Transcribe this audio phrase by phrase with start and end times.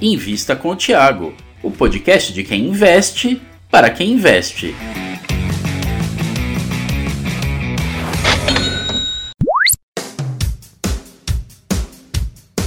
[0.00, 4.74] Invista com o Tiago, o podcast de quem investe para quem investe.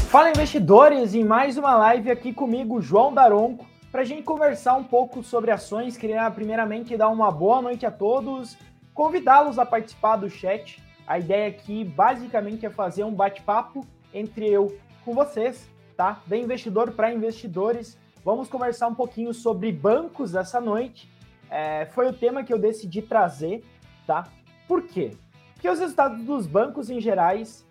[0.09, 4.84] Fala investidores, em mais uma live aqui comigo, João Daronco, para a gente conversar um
[4.84, 5.96] pouco sobre ações.
[5.96, 8.57] Queria primeiramente dar uma boa noite a todos,
[8.91, 10.82] convidá-los a participar do chat.
[11.05, 14.75] A ideia aqui basicamente é fazer um bate-papo entre eu
[15.05, 16.23] com vocês tá?
[16.26, 17.98] Da investidor para investidores.
[18.23, 21.12] Vamos conversar um pouquinho sobre bancos essa noite.
[21.49, 23.66] É, foi o tema que eu decidi trazer,
[24.08, 24.25] tá?
[24.66, 25.12] Por quê?
[25.53, 27.67] Porque os resultados dos bancos em gerais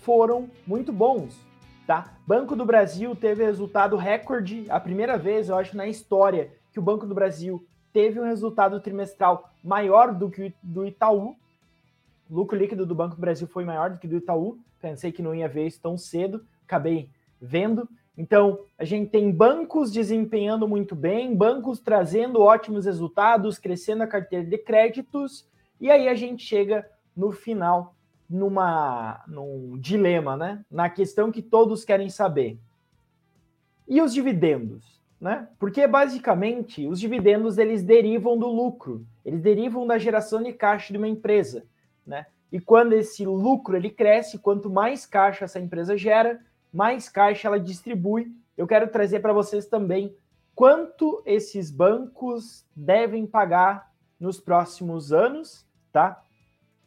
[0.00, 1.46] foram muito bons,
[1.86, 2.12] tá?
[2.26, 6.82] Banco do Brasil teve resultado recorde, a primeira vez, eu acho, na história que o
[6.82, 11.36] Banco do Brasil teve um resultado trimestral maior do que o do Itaú.
[12.28, 14.58] O lucro líquido do Banco do Brasil foi maior do que do Itaú.
[14.80, 17.08] Pensei que não ia ver isso tão cedo, acabei
[17.40, 17.88] vendo.
[18.16, 24.44] Então, a gente tem bancos desempenhando muito bem, bancos trazendo ótimos resultados, crescendo a carteira
[24.44, 25.48] de créditos,
[25.80, 27.94] e aí a gente chega no final
[28.28, 30.64] numa num dilema, né?
[30.70, 32.58] Na questão que todos querem saber.
[33.88, 35.48] E os dividendos, né?
[35.58, 40.98] Porque basicamente os dividendos eles derivam do lucro, eles derivam da geração de caixa de
[40.98, 41.64] uma empresa,
[42.06, 42.26] né?
[42.52, 46.40] E quando esse lucro ele cresce, quanto mais caixa essa empresa gera,
[46.72, 48.32] mais caixa ela distribui.
[48.56, 50.14] Eu quero trazer para vocês também
[50.54, 56.22] quanto esses bancos devem pagar nos próximos anos, tá?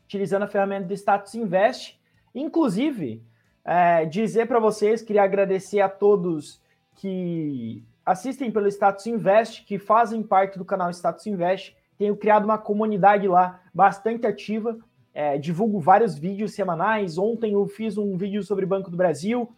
[0.05, 1.99] Utilizando a ferramenta do Status Invest.
[2.35, 3.23] Inclusive,
[3.65, 6.61] é, dizer para vocês, queria agradecer a todos
[6.95, 11.75] que assistem pelo Status Invest, que fazem parte do canal Status Invest.
[11.97, 14.77] Tenho criado uma comunidade lá bastante ativa.
[15.13, 17.17] É, divulgo vários vídeos semanais.
[17.17, 19.51] Ontem eu fiz um vídeo sobre Banco do Brasil.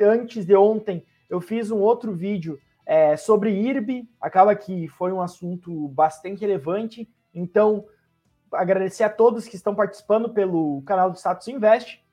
[0.00, 5.20] Antes de ontem, eu fiz um outro vídeo é, sobre IRB, acaba que foi um
[5.20, 7.08] assunto bastante relevante.
[7.34, 7.84] Então,
[8.52, 12.04] agradecer a todos que estão participando pelo canal do Status Invest.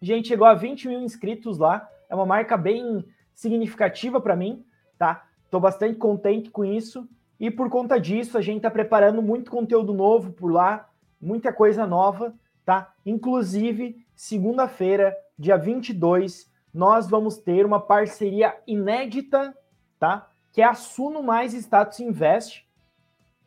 [0.00, 3.04] A gente chegou a 20 mil inscritos lá, é uma marca bem
[3.34, 4.64] significativa para mim,
[4.98, 5.26] tá?
[5.44, 7.08] Estou bastante contente com isso.
[7.38, 10.88] E por conta disso, a gente está preparando muito conteúdo novo por lá,
[11.20, 12.34] muita coisa nova,
[12.64, 12.92] tá?
[13.04, 19.56] Inclusive, segunda-feira, dia 22, nós vamos ter uma parceria inédita,
[19.98, 20.30] tá?
[20.52, 22.66] Que é a Suno mais Status Invest.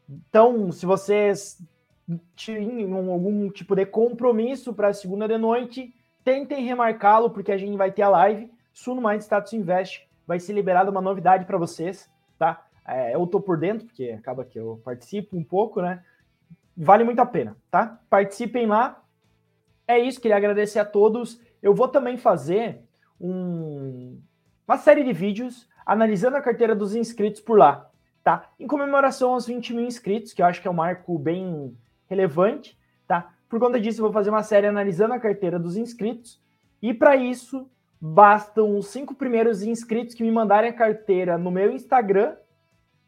[0.09, 1.61] Então, se vocês
[2.35, 5.93] tinham algum tipo de compromisso para segunda de noite,
[6.23, 8.51] tentem remarcá-lo, porque a gente vai ter a live.
[8.73, 12.65] Suno mais Status Invest vai ser liberada uma novidade para vocês, tá?
[12.85, 16.03] É, eu tô por dentro, porque acaba que eu participo um pouco, né?
[16.75, 17.99] Vale muito a pena, tá?
[18.09, 19.03] Participem lá.
[19.85, 21.41] É isso, queria agradecer a todos.
[21.67, 22.81] Eu vou também fazer
[23.19, 24.17] um,
[24.65, 27.91] uma série de vídeos analisando a carteira dos inscritos por lá,
[28.23, 28.49] tá?
[28.57, 31.77] Em comemoração aos 20 mil inscritos, que eu acho que é um marco bem
[32.09, 33.33] relevante, tá?
[33.49, 36.41] Por conta disso, eu vou fazer uma série analisando a carteira dos inscritos.
[36.81, 37.69] E para isso,
[37.99, 42.37] bastam os cinco primeiros inscritos que me mandarem a carteira no meu Instagram.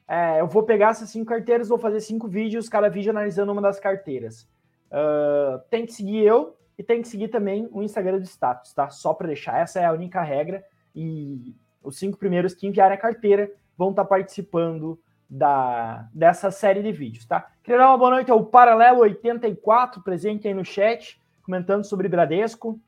[0.06, 3.62] É, eu vou pegar essas cinco carteiras, vou fazer cinco vídeos, cada vídeo analisando uma
[3.62, 4.50] das carteiras.
[4.92, 8.90] Uh, tem que seguir eu, e tem que seguir também o Instagram do status, tá?
[8.90, 10.64] Só para deixar, essa é a única regra.
[10.96, 11.54] E
[11.84, 14.98] os cinco primeiros que enviarem a carteira vão estar tá participando
[15.30, 17.52] da, dessa série de vídeos, tá?
[17.62, 22.80] Queria dar uma boa noite ao Paralelo 84, presente aí no chat, comentando sobre Bradesco.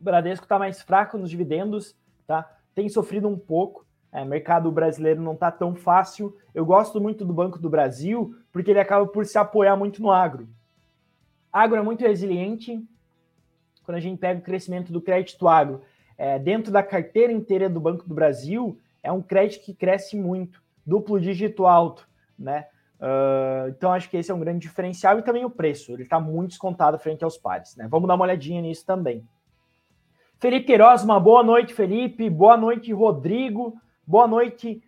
[0.00, 1.96] O Bradesco está mais fraco nos dividendos,
[2.26, 2.52] tá?
[2.74, 3.86] Tem sofrido um pouco.
[4.10, 6.36] É, mercado brasileiro não está tão fácil.
[6.52, 10.10] Eu gosto muito do Banco do Brasil, porque ele acaba por se apoiar muito no
[10.10, 10.48] agro.
[11.52, 12.84] Agro é muito resiliente,
[13.84, 15.82] quando a gente pega o crescimento do crédito agro
[16.16, 20.62] é, dentro da carteira inteira do Banco do Brasil, é um crédito que cresce muito,
[20.84, 22.08] duplo dígito alto,
[22.38, 22.66] né?
[23.00, 26.18] Uh, então acho que esse é um grande diferencial e também o preço, ele está
[26.18, 27.86] muito descontado frente aos pares, né?
[27.90, 29.26] Vamos dar uma olhadinha nisso também.
[30.38, 32.28] Felipe Queiroz, uma boa noite, Felipe.
[32.28, 33.78] Boa noite, Rodrigo.
[34.06, 34.82] Boa noite,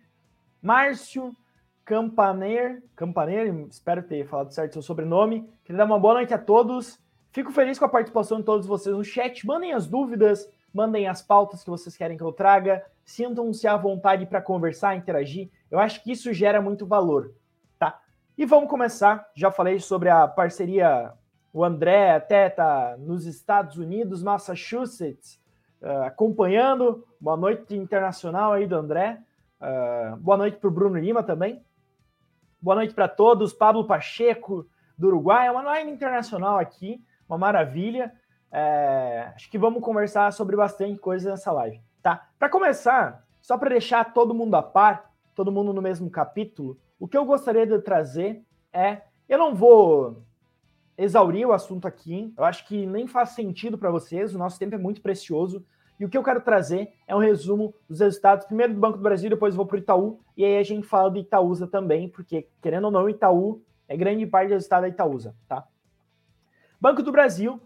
[0.61, 1.35] Márcio
[1.83, 2.83] Campaner.
[2.95, 5.49] Campaner, espero ter falado certo seu sobrenome.
[5.63, 6.99] Queria dar uma boa noite a todos.
[7.37, 9.45] Fico feliz com a participação de todos vocês no chat.
[9.45, 12.83] Mandem as dúvidas, mandem as pautas que vocês querem que eu traga.
[13.05, 15.47] Sintam-se à vontade para conversar, interagir.
[15.69, 17.31] Eu acho que isso gera muito valor,
[17.77, 18.01] tá?
[18.35, 19.29] E vamos começar.
[19.35, 21.13] Já falei sobre a parceria.
[21.53, 25.39] O André até tá nos Estados Unidos, Massachusetts,
[25.79, 27.05] uh, acompanhando.
[27.21, 29.21] Boa noite internacional aí do André.
[29.61, 31.63] Uh, boa noite para o Bruno Lima também.
[32.59, 33.53] Boa noite para todos.
[33.53, 34.67] Pablo Pacheco,
[34.97, 35.45] do Uruguai.
[35.45, 38.13] É uma live internacional aqui uma maravilha.
[38.51, 42.29] É, acho que vamos conversar sobre bastante coisa nessa live, tá?
[42.39, 47.07] Para começar, só para deixar todo mundo a par, todo mundo no mesmo capítulo, o
[47.07, 50.23] que eu gostaria de trazer é, eu não vou
[50.97, 54.75] exaurir o assunto aqui, eu acho que nem faz sentido para vocês, o nosso tempo
[54.75, 55.63] é muito precioso,
[55.99, 59.03] e o que eu quero trazer é um resumo dos resultados, primeiro do Banco do
[59.03, 62.47] Brasil, depois vou para o Itaú, e aí a gente fala do Itaúsa também, porque,
[62.61, 65.67] querendo ou não, Itaú é grande parte do resultado da Itaúsa, tá?
[66.79, 67.61] Banco do Brasil,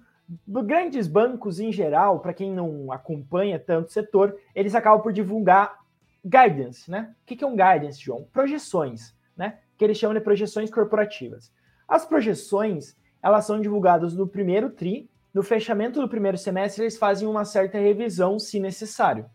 [0.48, 5.80] grandes bancos em geral, para quem não acompanha tanto o setor, eles acabam por divulgar
[6.24, 7.14] guidance, né?
[7.22, 8.28] O que é um guidance, João?
[8.32, 9.60] Projeções, né?
[9.78, 11.52] Que eles chamam de projeções corporativas.
[11.88, 17.28] As projeções, elas são divulgadas no primeiro TRI, no fechamento do primeiro semestre, eles fazem
[17.28, 19.30] uma certa revisão, se necessário.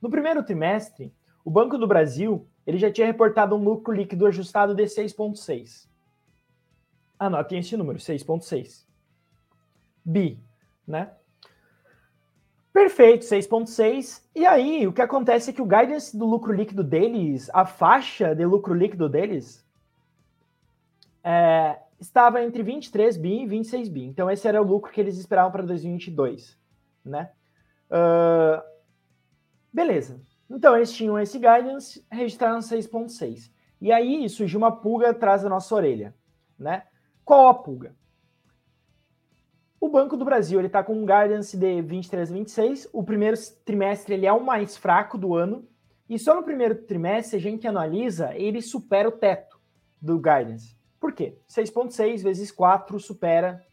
[0.00, 1.12] No primeiro trimestre,
[1.44, 5.89] o Banco do Brasil ele já tinha reportado um lucro líquido ajustado de 6,6.
[7.20, 8.86] Anotem esse número, 6,6.
[10.02, 10.42] Bi,
[10.88, 11.12] né?
[12.72, 14.26] Perfeito, 6,6.
[14.34, 18.34] E aí, o que acontece é que o guidance do lucro líquido deles, a faixa
[18.34, 19.62] de lucro líquido deles,
[21.22, 24.04] é, estava entre 23 bi e 26 bi.
[24.06, 26.58] Então, esse era o lucro que eles esperavam para 2022,
[27.04, 27.32] né?
[27.90, 28.62] Uh,
[29.70, 30.18] beleza.
[30.48, 33.52] Então, eles tinham esse guidance, registraram 6.6.
[33.78, 36.14] E aí, surgiu uma pulga atrás da nossa orelha,
[36.58, 36.84] né?
[37.30, 37.94] Qual a pulga?
[39.80, 42.88] O Banco do Brasil, ele está com um guidance de 23 a 26.
[42.92, 45.64] O primeiro trimestre, ele é o mais fraco do ano.
[46.08, 49.60] E só no primeiro trimestre, a gente analisa, ele supera o teto
[50.02, 50.76] do guidance.
[50.98, 51.38] Por quê?
[51.48, 53.64] 6,6 vezes 4 supera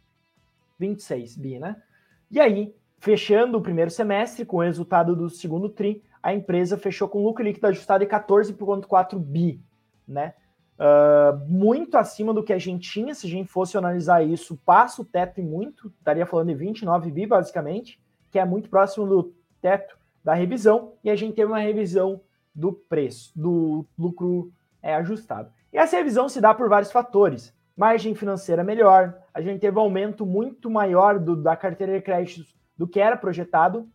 [0.77, 1.81] 26 bi, né?
[2.29, 7.09] E aí, fechando o primeiro semestre, com o resultado do segundo TRI, a empresa fechou
[7.09, 9.59] com lucro líquido ajustado de 14,4 bi,
[10.07, 10.35] né?
[10.79, 15.01] Uh, muito acima do que a gente tinha, se a gente fosse analisar isso, passa
[15.01, 19.33] o teto e muito, estaria falando de 29 bi, basicamente, que é muito próximo do
[19.59, 22.21] teto da revisão, e a gente teve uma revisão
[22.53, 24.51] do preço, do lucro
[24.81, 25.51] é, ajustado.
[25.73, 27.55] E essa revisão se dá por vários fatores.
[27.75, 32.55] Margem financeira melhor, a gente teve um aumento muito maior do, da carteira de créditos
[32.75, 33.87] do que era projetado.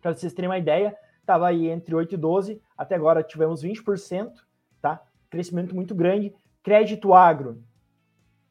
[0.00, 4.32] Para vocês terem uma ideia, estava aí entre 8 e 12, até agora tivemos 20%,
[4.80, 5.00] tá?
[5.30, 6.34] Crescimento muito grande.
[6.62, 7.62] Crédito agro,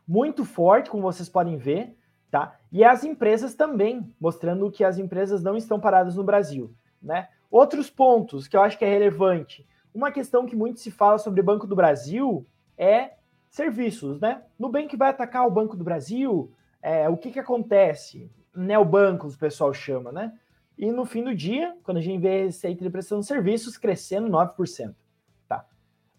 [0.08, 1.96] muito forte, como vocês podem ver,
[2.32, 2.58] tá?
[2.72, 7.30] E as empresas também, mostrando que as empresas não estão paradas no Brasil, né?
[7.52, 11.42] Outros pontos que eu acho que é relevante, uma questão que muito se fala sobre
[11.42, 12.46] Banco do Brasil
[12.78, 13.12] é
[13.50, 14.44] serviços, né?
[14.58, 16.52] Nubank vai atacar o Banco do Brasil,
[16.82, 18.32] é, o que, que acontece?
[18.56, 20.34] Neobancos, o pessoal chama, né?
[20.78, 24.30] E no fim do dia, quando a gente vê receita de prestação de serviços crescendo
[24.30, 24.94] 9%.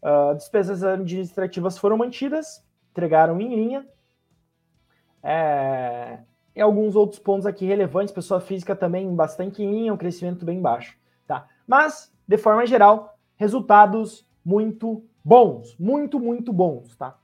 [0.02, 3.86] Uh, despesas administrativas foram mantidas, entregaram em linha.
[5.22, 6.20] É,
[6.54, 10.60] e alguns outros pontos aqui relevantes, pessoa física também bastante em linha, um crescimento bem
[10.60, 10.96] baixo.
[11.26, 11.46] Tá?
[11.66, 17.16] Mas, de forma geral, resultados muito bons, muito, muito bons, tá?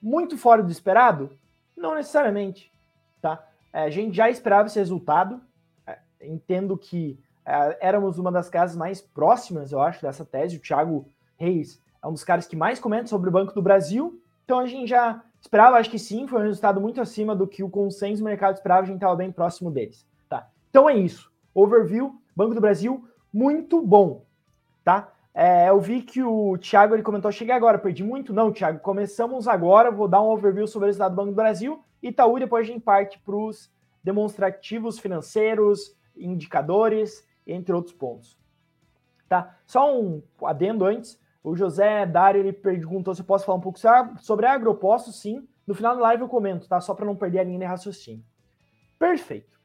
[0.00, 1.30] Muito fora do esperado?
[1.76, 2.72] Não necessariamente,
[3.20, 3.46] tá?
[3.72, 5.40] É, a gente já esperava esse resultado,
[5.86, 10.56] é, entendo que é, éramos uma das casas mais próximas, eu acho, dessa tese.
[10.56, 14.20] O Thiago Reis é um dos caras que mais comenta sobre o Banco do Brasil,
[14.44, 17.62] então a gente já esperava, acho que sim, foi um resultado muito acima do que
[17.62, 20.48] o consenso do mercado esperava, a gente estava bem próximo deles, tá?
[20.70, 21.32] Então é isso.
[21.54, 24.24] Overview, Banco do Brasil, muito bom,
[24.84, 25.12] tá?
[25.34, 28.34] É, eu vi que o Thiago ele comentou: cheguei agora, perdi muito?
[28.34, 29.90] Não, Thiago, começamos agora.
[29.90, 32.82] Vou dar um overview sobre o resultado do Banco do Brasil, Itaú, depois a gente
[32.82, 33.72] parte para os
[34.04, 38.38] demonstrativos financeiros, indicadores, entre outros pontos.
[39.28, 39.56] Tá?
[39.64, 43.78] Só um adendo antes: o José Dário ele perguntou se eu posso falar um pouco
[44.20, 44.74] sobre agro.
[44.74, 45.46] Posso sim.
[45.66, 46.80] No final da live eu comento, tá?
[46.80, 48.24] Só para não perder a linha de raciocínio.
[48.98, 49.58] Perfeito.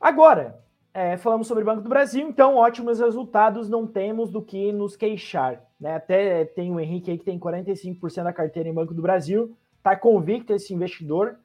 [0.00, 0.60] Agora,
[0.94, 4.94] é, falamos sobre o Banco do Brasil, então ótimos resultados, não temos do que nos
[4.94, 5.64] queixar.
[5.80, 5.94] Né?
[5.94, 9.96] Até tem o Henrique aí que tem 45% da carteira em Banco do Brasil, tá
[9.96, 11.36] convicto esse investidor.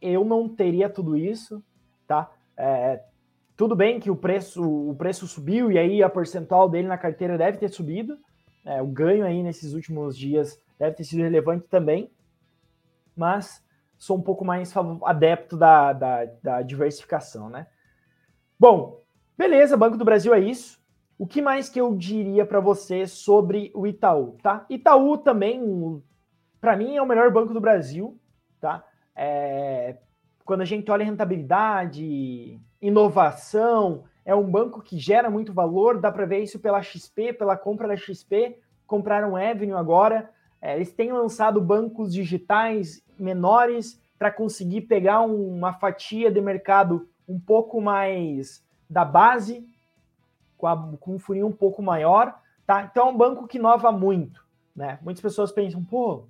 [0.00, 1.62] Eu não teria tudo isso,
[2.06, 2.30] tá?
[2.56, 3.02] É,
[3.56, 7.38] tudo bem que o preço, o preço subiu e aí a percentual dele na carteira
[7.38, 8.18] deve ter subido.
[8.64, 12.10] É, o ganho aí nesses últimos dias deve ter sido relevante também,
[13.16, 13.64] mas
[13.98, 14.72] sou um pouco mais
[15.04, 17.66] adepto da, da, da diversificação, né?
[18.58, 19.02] Bom,
[19.36, 20.82] beleza, Banco do Brasil é isso.
[21.18, 24.66] O que mais que eu diria para você sobre o Itaú, tá?
[24.68, 26.02] Itaú também,
[26.60, 28.18] para mim, é o melhor banco do Brasil,
[28.60, 28.84] tá?
[29.14, 29.96] É,
[30.44, 36.24] quando a gente olha rentabilidade, inovação, é um banco que gera muito valor, dá para
[36.24, 41.60] ver isso pela XP, pela compra da XP, compraram Avenue agora, é, eles têm lançado
[41.60, 49.68] bancos digitais menores para conseguir pegar uma fatia de mercado um pouco mais da base,
[50.56, 52.88] com, a, com um funil um pouco maior, tá?
[52.90, 54.42] Então é um banco que inova muito,
[54.74, 54.98] né?
[55.02, 56.24] Muitas pessoas pensam, pô,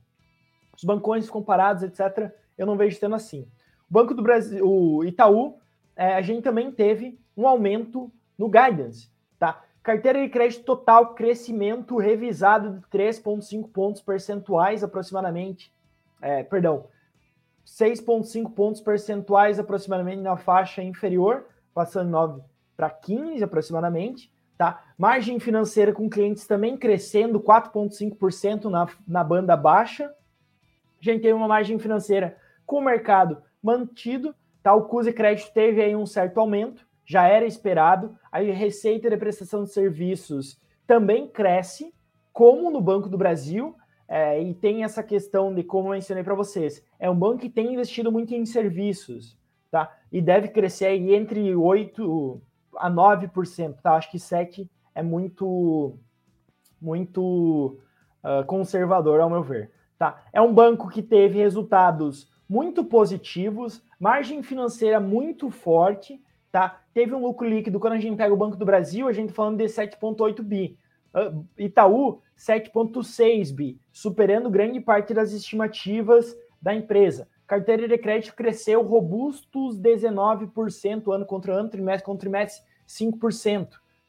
[0.77, 3.43] os bancões comparados, etc., eu não vejo sendo assim.
[3.89, 5.59] O Banco do Brasil, o Itaú,
[5.97, 9.63] é, a gente também teve um aumento no guidance, tá?
[9.83, 15.73] Carteira de crédito total, crescimento revisado de 3,5 pontos percentuais aproximadamente.
[16.23, 16.87] É, perdão,
[17.67, 22.43] 6,5 pontos percentuais aproximadamente na faixa inferior, passando de 9
[22.77, 24.33] para 15 aproximadamente.
[24.57, 24.85] Tá?
[24.97, 30.07] Margem financeira com clientes também crescendo 4,5% na, na banda baixa.
[30.07, 34.35] A gente tem uma margem financeira com o mercado mantido.
[34.65, 34.75] Tá?
[34.75, 38.17] O CUSE Crédito teve aí um certo aumento já era esperado.
[38.33, 41.95] A receita de prestação de serviços também cresce,
[42.33, 43.77] como no Banco do Brasil,
[44.09, 47.51] é, e tem essa questão de, como eu mencionei para vocês, é um banco que
[47.51, 49.39] tem investido muito em serviços,
[49.71, 49.95] tá?
[50.11, 52.41] E deve crescer aí entre 8%
[52.77, 53.97] a 9%, tá?
[53.97, 55.99] Acho que 7% é muito,
[56.81, 57.79] muito
[58.23, 60.23] uh, conservador, ao meu ver, tá?
[60.33, 66.21] É um banco que teve resultados muito positivos, margem financeira muito forte,
[66.51, 66.81] tá?
[66.93, 69.35] Teve um lucro líquido, quando a gente pega o Banco do Brasil, a gente tá
[69.35, 70.79] falando de 7,8 bi.
[71.15, 77.29] Uh, Itaú, 7,6 bi, superando grande parte das estimativas da empresa.
[77.47, 83.69] Carteira de crédito cresceu robustos 19% ano contra ano, trimestre contra trimestre, 5%.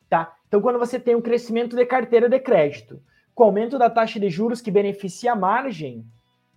[0.10, 0.36] Tá?
[0.48, 3.01] Então, quando você tem um crescimento de carteira de crédito,
[3.34, 6.06] com aumento da taxa de juros que beneficia a margem,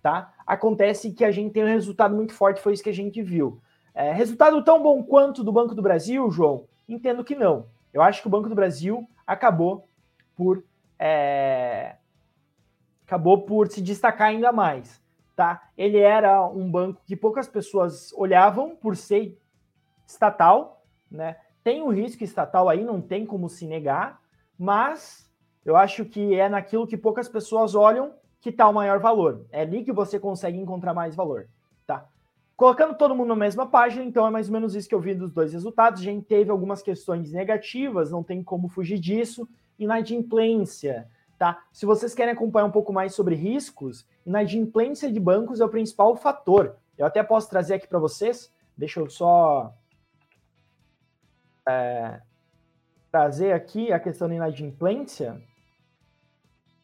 [0.01, 0.33] tá?
[0.45, 3.61] acontece que a gente tem um resultado muito forte, foi isso que a gente viu.
[3.93, 6.65] É, resultado tão bom quanto do Banco do Brasil, João?
[6.87, 7.67] Entendo que não.
[7.93, 9.87] Eu acho que o Banco do Brasil acabou
[10.35, 10.63] por
[10.97, 11.95] é,
[13.05, 15.01] acabou por se destacar ainda mais,
[15.35, 15.69] tá?
[15.77, 19.39] Ele era um banco que poucas pessoas olhavam por ser
[20.05, 21.37] estatal, né?
[21.63, 24.21] Tem um risco estatal aí, não tem como se negar,
[24.57, 25.29] mas
[25.65, 29.45] eu acho que é naquilo que poucas pessoas olham que está o maior valor.
[29.51, 31.47] É ali que você consegue encontrar mais valor,
[31.85, 32.07] tá?
[32.55, 35.15] Colocando todo mundo na mesma página, então é mais ou menos isso que eu vi
[35.15, 36.01] dos dois resultados.
[36.01, 39.47] A gente teve algumas questões negativas, não tem como fugir disso.
[39.77, 41.63] Inadimplência, tá?
[41.71, 46.15] Se vocês querem acompanhar um pouco mais sobre riscos, inadimplência de bancos é o principal
[46.17, 46.75] fator.
[46.97, 48.53] Eu até posso trazer aqui para vocês.
[48.77, 49.73] Deixa eu só
[51.65, 52.19] é,
[53.09, 55.41] trazer aqui a questão da inadimplência.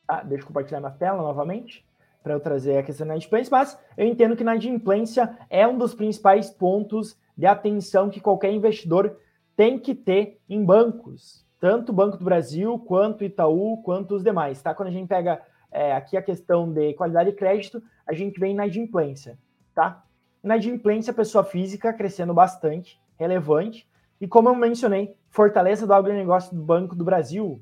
[0.08, 1.86] Ah, deixa eu compartilhar na tela novamente
[2.22, 5.78] para eu trazer a questão da inadimplência, mas eu entendo que a inadimplência é um
[5.78, 9.18] dos principais pontos de atenção que qualquer investidor
[9.56, 14.62] tem que ter em bancos, tanto o Banco do Brasil, quanto Itaú, quanto os demais,
[14.62, 14.74] tá?
[14.74, 18.56] Quando a gente pega é, aqui a questão de qualidade de crédito, a gente vem
[18.56, 19.38] na inadimplência,
[19.74, 20.04] tá?
[20.44, 23.88] Inadimplência, pessoa física crescendo bastante, relevante,
[24.20, 27.62] e como eu mencionei, fortaleza do agronegócio do Banco do Brasil,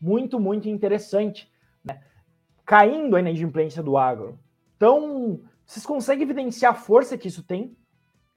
[0.00, 1.50] muito, muito interessante,
[1.84, 2.00] né?
[2.64, 4.38] caindo a inadimplência do agro.
[4.76, 7.76] Então, vocês conseguem evidenciar a força que isso tem?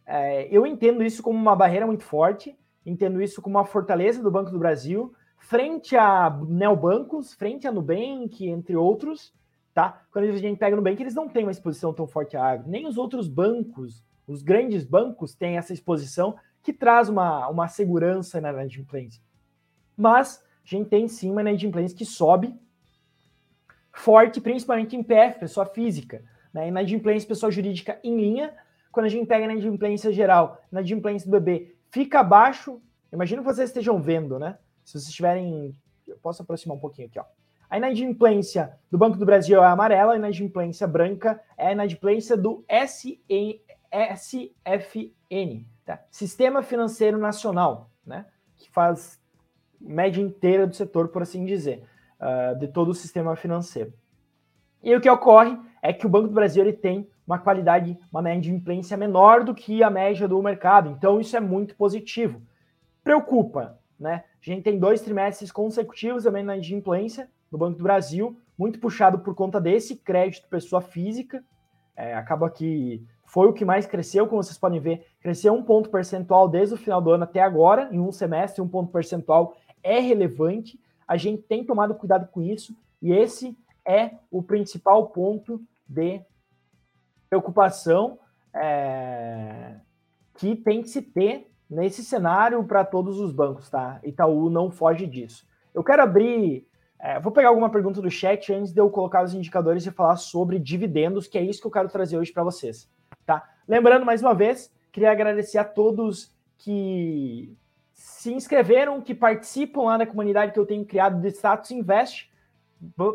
[0.05, 4.29] É, eu entendo isso como uma barreira muito forte, entendo isso como uma fortaleza do
[4.29, 9.34] Banco do Brasil, frente a neobancos, frente a Nubank, entre outros,
[9.74, 10.05] tá?
[10.12, 12.70] Quando a gente pega no Nubank, eles não têm uma exposição tão forte à agro.
[12.70, 18.39] Nem os outros bancos, os grandes bancos, têm essa exposição que traz uma, uma segurança
[18.39, 19.22] na inadimplência.
[19.98, 22.58] Mas a gente tem sim uma inadimplência que sobe
[23.93, 26.24] forte, principalmente em PF, pessoa física.
[26.53, 26.67] Né?
[26.67, 28.53] Inadimplência, pessoa jurídica em linha.
[28.91, 32.82] Quando a gente pega na inadimplência geral, na inadimplência do bebê, fica abaixo.
[33.12, 34.58] Imagino que vocês estejam vendo, né?
[34.84, 35.75] Se vocês estiverem.
[36.08, 37.25] Eu posso aproximar um pouquinho aqui, ó.
[37.70, 42.63] A inadimplência do Banco do Brasil é amarela, a inadimplência branca é a inadimplência do
[42.70, 43.55] SFN,
[45.84, 46.03] tá?
[46.12, 48.27] Sistema Financeiro Nacional, né?
[48.58, 49.20] Que faz
[49.83, 51.83] média inteira do setor, por assim dizer
[52.19, 53.93] uh, de todo o sistema financeiro.
[54.81, 58.21] E o que ocorre é que o Banco do Brasil ele tem uma qualidade, uma
[58.21, 60.89] média de implência menor do que a média do mercado.
[60.89, 62.41] Então, isso é muito positivo.
[63.03, 64.23] Preocupa, né?
[64.41, 69.19] A gente tem dois trimestres consecutivos também na inadimplência no Banco do Brasil, muito puxado
[69.19, 71.43] por conta desse crédito pessoa física.
[71.95, 75.89] É, acaba que foi o que mais cresceu, como vocês podem ver, cresceu um ponto
[75.89, 79.99] percentual desde o final do ano até agora, em um semestre, um ponto percentual é
[79.99, 86.21] relevante a gente tem tomado cuidado com isso, e esse é o principal ponto de
[87.29, 88.17] preocupação
[88.53, 89.75] é,
[90.37, 93.99] que tem que se ter nesse cenário para todos os bancos, tá?
[94.03, 95.45] Itaú não foge disso.
[95.73, 96.67] Eu quero abrir.
[96.99, 100.15] É, vou pegar alguma pergunta do chat antes de eu colocar os indicadores e falar
[100.15, 102.89] sobre dividendos, que é isso que eu quero trazer hoje para vocês,
[103.25, 103.43] tá?
[103.67, 107.57] Lembrando mais uma vez, queria agradecer a todos que
[107.93, 112.31] se inscreveram, que participam lá da comunidade que eu tenho criado de Status Invest.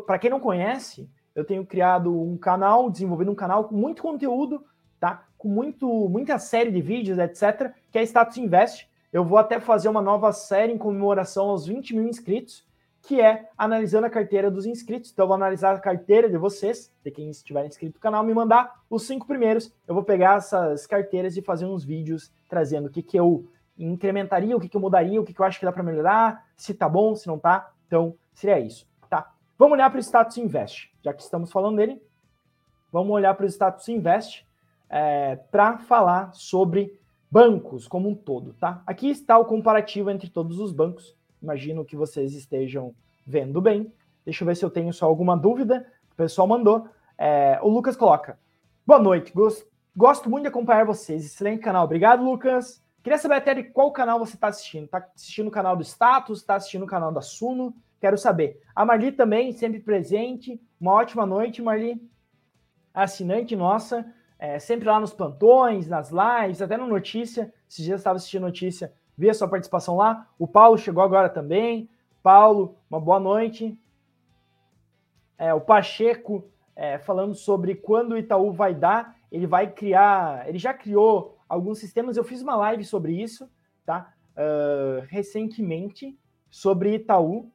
[0.05, 4.63] Para quem não conhece, eu tenho criado um canal, desenvolvido um canal com muito conteúdo,
[4.99, 5.25] tá?
[5.37, 8.89] Com muito, muita série de vídeos, etc., que é Status Invest.
[9.11, 12.67] Eu vou até fazer uma nova série em comemoração aos 20 mil inscritos,
[13.01, 15.11] que é analisando a carteira dos inscritos.
[15.11, 18.33] Então, eu vou analisar a carteira de vocês, de quem estiver inscrito no canal, me
[18.33, 19.73] mandar os cinco primeiros.
[19.87, 23.47] Eu vou pegar essas carteiras e fazer uns vídeos trazendo o que, que eu
[23.85, 26.45] incrementaria, o que, que eu mudaria, o que, que eu acho que dá para melhorar,
[26.55, 27.71] se tá bom, se não tá.
[27.87, 29.31] Então, seria isso, tá?
[29.57, 32.01] Vamos olhar para o status invest, já que estamos falando dele.
[32.91, 34.45] Vamos olhar para o status invest
[34.89, 36.99] é, para falar sobre
[37.31, 38.81] bancos como um todo, tá?
[38.85, 41.15] Aqui está o comparativo entre todos os bancos.
[41.41, 42.93] Imagino que vocês estejam
[43.25, 43.91] vendo bem.
[44.25, 45.85] Deixa eu ver se eu tenho só alguma dúvida.
[46.11, 46.87] O pessoal mandou.
[47.17, 48.37] É, o Lucas coloca:
[48.85, 51.25] Boa noite, gosto, gosto muito de acompanhar vocês.
[51.25, 51.85] Excelente canal.
[51.85, 52.83] Obrigado, Lucas.
[53.01, 54.85] Queria saber até de qual canal você está assistindo.
[54.85, 56.39] Está assistindo o canal do Status?
[56.39, 57.73] Está assistindo o canal da Suno?
[57.99, 58.61] Quero saber.
[58.75, 60.61] A Marli também, sempre presente.
[60.79, 62.01] Uma ótima noite, Marli.
[62.93, 64.05] Assinante nossa.
[64.37, 67.53] É, sempre lá nos plantões, nas lives, até no Notícia.
[67.69, 70.27] Esses dias estava assistindo Notícia, vi a sua participação lá.
[70.39, 71.89] O Paulo chegou agora também.
[72.23, 73.77] Paulo, uma boa noite.
[75.37, 79.17] É, o Pacheco é, falando sobre quando o Itaú vai dar.
[79.29, 82.15] Ele vai criar, ele já criou alguns sistemas.
[82.15, 83.49] Eu fiz uma live sobre isso,
[83.85, 84.13] tá?
[84.37, 86.17] Uh, recentemente,
[86.49, 87.51] sobre Itaú.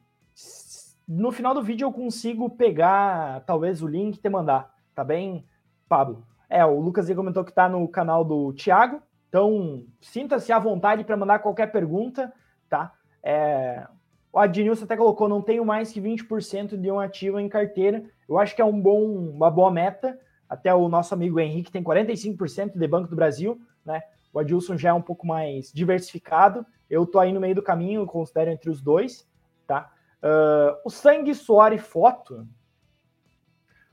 [1.06, 5.46] No final do vídeo eu consigo pegar, talvez, o link e te mandar, tá bem,
[5.88, 6.26] Pablo?
[6.50, 11.16] É, o Lucas comentou que tá no canal do Thiago, então sinta-se à vontade para
[11.16, 12.32] mandar qualquer pergunta,
[12.68, 12.92] tá?
[13.22, 13.86] É,
[14.34, 18.04] o Adnilson até colocou, não tenho mais que 20% de um ativo em carteira.
[18.28, 20.18] Eu acho que é um bom, uma boa meta.
[20.54, 24.02] Até o nosso amigo Henrique tem 45% de Banco do Brasil né?
[24.32, 26.66] O Adilson já é um pouco mais diversificado.
[26.88, 29.28] Eu tô aí no meio do caminho, considero entre os dois,
[29.66, 29.92] tá?
[30.22, 32.46] Uh, o Sangue, Suor e Foto,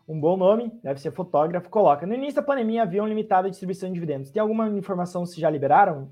[0.07, 2.05] um bom nome, deve ser fotógrafo, coloca.
[2.05, 4.31] No início da pandemia havia uma limitada distribuição de dividendos.
[4.31, 6.11] Tem alguma informação se já liberaram?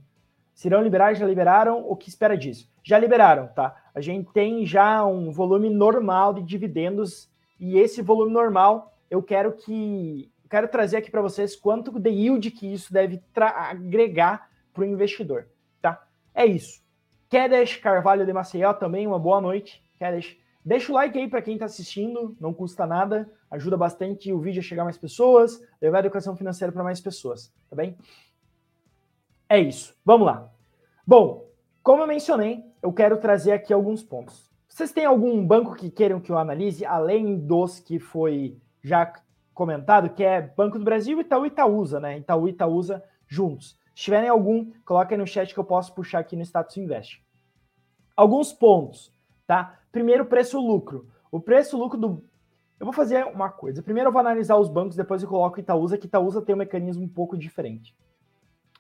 [0.53, 1.85] Se irão liberar, já liberaram?
[1.87, 2.69] O que espera disso?
[2.83, 3.75] Já liberaram, tá?
[3.93, 9.53] A gente tem já um volume normal de dividendos e esse volume normal eu quero
[9.53, 14.85] que quero trazer aqui para vocês quanto de yield que isso deve agregar para o
[14.85, 15.47] investidor,
[15.81, 16.05] tá?
[16.33, 16.81] É isso.
[17.29, 19.83] Kedesh Carvalho de Maceió também, uma boa noite.
[19.97, 24.39] Kedesh, deixa o like aí para quem está assistindo, não custa nada, ajuda bastante o
[24.39, 27.95] vídeo a chegar a mais pessoas, levar a educação financeira para mais pessoas, tá bem?
[29.47, 29.95] É isso.
[30.05, 30.51] Vamos lá.
[31.05, 31.49] Bom,
[31.81, 34.49] como eu mencionei, eu quero trazer aqui alguns pontos.
[34.67, 39.11] Vocês têm algum banco que queiram que eu analise, além dos que foi já
[39.59, 42.17] comentado, que é Banco do Brasil e Itaú Itaúsa, né?
[42.17, 43.77] Itaú e Itaúsa juntos.
[43.93, 47.21] Se tiverem algum, coloquem no chat que eu posso puxar aqui no Status Invest.
[48.15, 49.13] Alguns pontos,
[49.45, 49.77] tá?
[49.91, 51.09] Primeiro, preço-lucro.
[51.29, 52.23] O preço-lucro do.
[52.79, 53.83] Eu vou fazer uma coisa.
[53.83, 57.03] Primeiro eu vou analisar os bancos, depois eu coloco Itaúsa, que Itaúsa tem um mecanismo
[57.03, 57.93] um pouco diferente.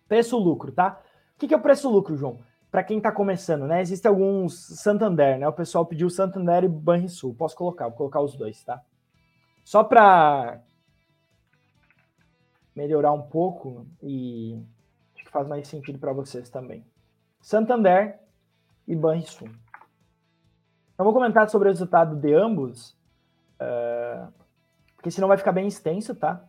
[0.07, 1.01] Preço-lucro, tá?
[1.35, 2.39] O que é o preço-lucro, João?
[2.71, 3.81] Para quem está começando, né?
[3.81, 5.47] Existem alguns Santander, né?
[5.47, 7.35] O pessoal pediu Santander e Banrisul.
[7.35, 8.81] Posso colocar, vou colocar os dois, tá?
[9.65, 10.61] Só para
[12.79, 14.57] melhorar um pouco e
[15.13, 16.85] acho que faz mais sentido para vocês também.
[17.41, 18.17] Santander
[18.87, 19.49] e Banrisul.
[20.97, 22.91] Eu vou comentar sobre o resultado de ambos,
[23.59, 24.31] uh,
[24.95, 26.41] porque senão vai ficar bem extenso, tá?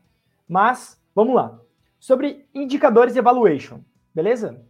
[0.49, 1.59] Mas, vamos lá.
[1.99, 3.81] Sobre indicadores evaluation,
[4.15, 4.65] beleza?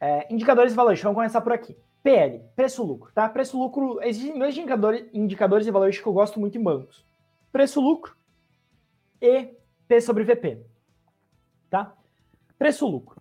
[0.00, 1.76] É, indicadores evaluation, vamos começar por aqui.
[2.02, 3.28] PL, preço-lucro, tá?
[3.28, 7.06] Preço-lucro, existem dois indicadores, indicadores evaluation que eu gosto muito em bancos.
[7.52, 8.16] Preço-lucro
[9.20, 9.54] e
[9.88, 10.75] P sobre VP
[11.70, 11.94] tá?
[12.58, 13.20] Preço-lucro.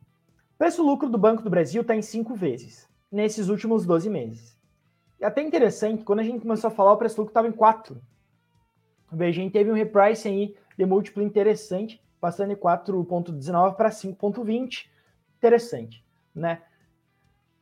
[0.58, 4.58] Preço-lucro do Banco do Brasil está em cinco vezes nesses últimos 12 meses.
[5.20, 8.02] É até interessante, quando a gente começou a falar, o preço-lucro estava em 4.
[9.12, 14.88] A gente teve um repricing aí de múltiplo interessante, passando de 4,19 para 5,20.
[15.38, 16.04] Interessante,
[16.34, 16.62] né?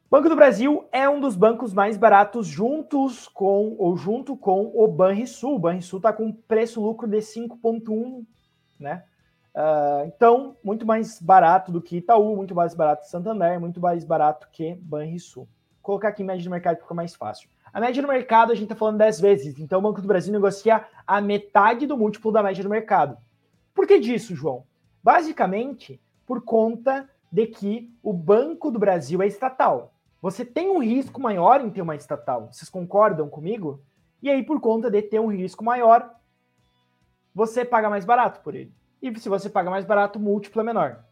[0.09, 4.87] Banco do Brasil é um dos bancos mais baratos juntos com ou junto com o
[4.87, 5.55] Banrisul.
[5.55, 8.23] O Banrisul está com preço-lucro de 5,1,
[8.79, 9.03] né?
[9.55, 14.03] Uh, então, muito mais barato do que Itaú, muito mais barato que Santander, muito mais
[14.03, 15.47] barato que Banrisul.
[15.81, 17.49] Colocar aqui média de mercado ficar mais fácil.
[17.71, 20.31] A média do mercado a gente está falando 10 vezes, então o Banco do Brasil
[20.31, 23.17] negocia a metade do múltiplo da média do mercado.
[23.73, 24.63] Por que disso, João?
[25.03, 29.93] Basicamente, por conta de que o Banco do Brasil é estatal.
[30.21, 32.47] Você tem um risco maior em ter uma estatal.
[32.51, 33.81] Vocês concordam comigo?
[34.21, 36.15] E aí, por conta de ter um risco maior,
[37.35, 38.71] você paga mais barato por ele.
[39.03, 41.03] E se você paga mais barato, o múltiplo é menor.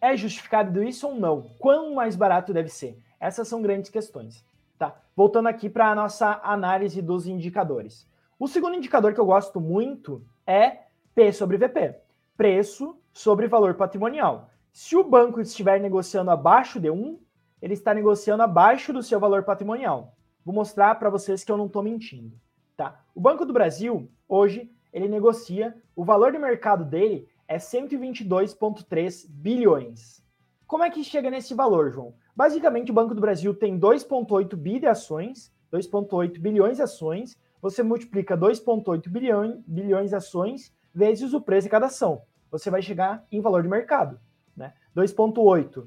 [0.00, 1.42] É justificado isso ou não?
[1.60, 2.98] Quão mais barato deve ser?
[3.20, 4.44] Essas são grandes questões.
[4.76, 4.96] Tá?
[5.14, 8.04] Voltando aqui para a nossa análise dos indicadores.
[8.36, 10.78] O segundo indicador que eu gosto muito é
[11.14, 11.94] P sobre VP,
[12.36, 14.50] preço sobre valor patrimonial.
[14.72, 17.16] Se o banco estiver negociando abaixo de 1,
[17.62, 20.16] ele está negociando abaixo do seu valor patrimonial.
[20.44, 22.36] Vou mostrar para vocês que eu não estou mentindo.
[22.76, 23.00] Tá?
[23.14, 30.22] O Banco do Brasil, hoje, ele negocia, o valor de mercado dele é 122,3 bilhões.
[30.66, 32.14] Como é que chega nesse valor, João?
[32.36, 37.38] Basicamente, o Banco do Brasil tem 2,8 bi de ações, 2,8 bilhões de ações.
[37.60, 42.22] Você multiplica 2,8 bilhões, bilhões de ações vezes o preço de cada ação.
[42.50, 44.20] Você vai chegar em valor de mercado.
[44.56, 44.72] Né?
[44.96, 45.86] 2,8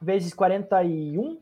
[0.00, 1.38] vezes 41,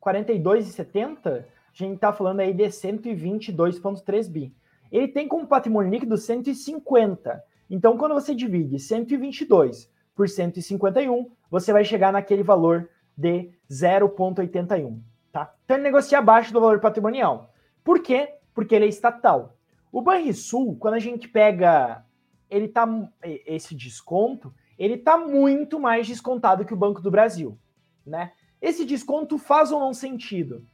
[0.00, 4.54] 42,70, a gente está falando aí de 122,3 bi.
[4.90, 7.42] Ele tem como patrimônio líquido 150.
[7.70, 15.00] Então, quando você divide 122 por 151, você vai chegar naquele valor de 0,81.
[15.32, 15.52] Tá?
[15.64, 17.52] Então ele negocia abaixo do valor patrimonial.
[17.84, 18.34] Por quê?
[18.54, 19.56] Porque ele é estatal.
[19.92, 22.04] O Banrisul, quando a gente pega
[22.50, 22.88] ele tá
[23.22, 27.58] esse desconto, ele tá muito mais descontado que o Banco do Brasil,
[28.06, 28.32] né?
[28.60, 30.66] Esse desconto faz ou não sentido?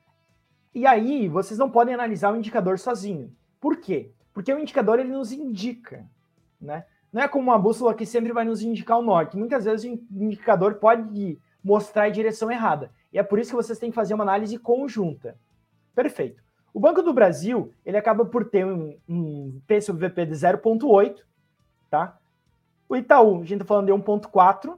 [0.74, 3.35] E aí, vocês não podem analisar o indicador sozinho.
[3.64, 4.11] Por quê?
[4.35, 6.05] Porque o indicador ele nos indica,
[6.61, 6.85] né?
[7.11, 9.38] Não é como uma bússola que sempre vai nos indicar o norte.
[9.38, 12.90] Muitas vezes o indicador pode mostrar a direção errada.
[13.11, 15.38] E é por isso que vocês têm que fazer uma análise conjunta.
[15.94, 16.42] Perfeito.
[16.74, 21.20] O Banco do Brasil, ele acaba por ter um, um P sobre VP de 0,8,
[21.88, 22.18] tá?
[22.87, 24.77] O Itaú, a gente está falando de 1,4.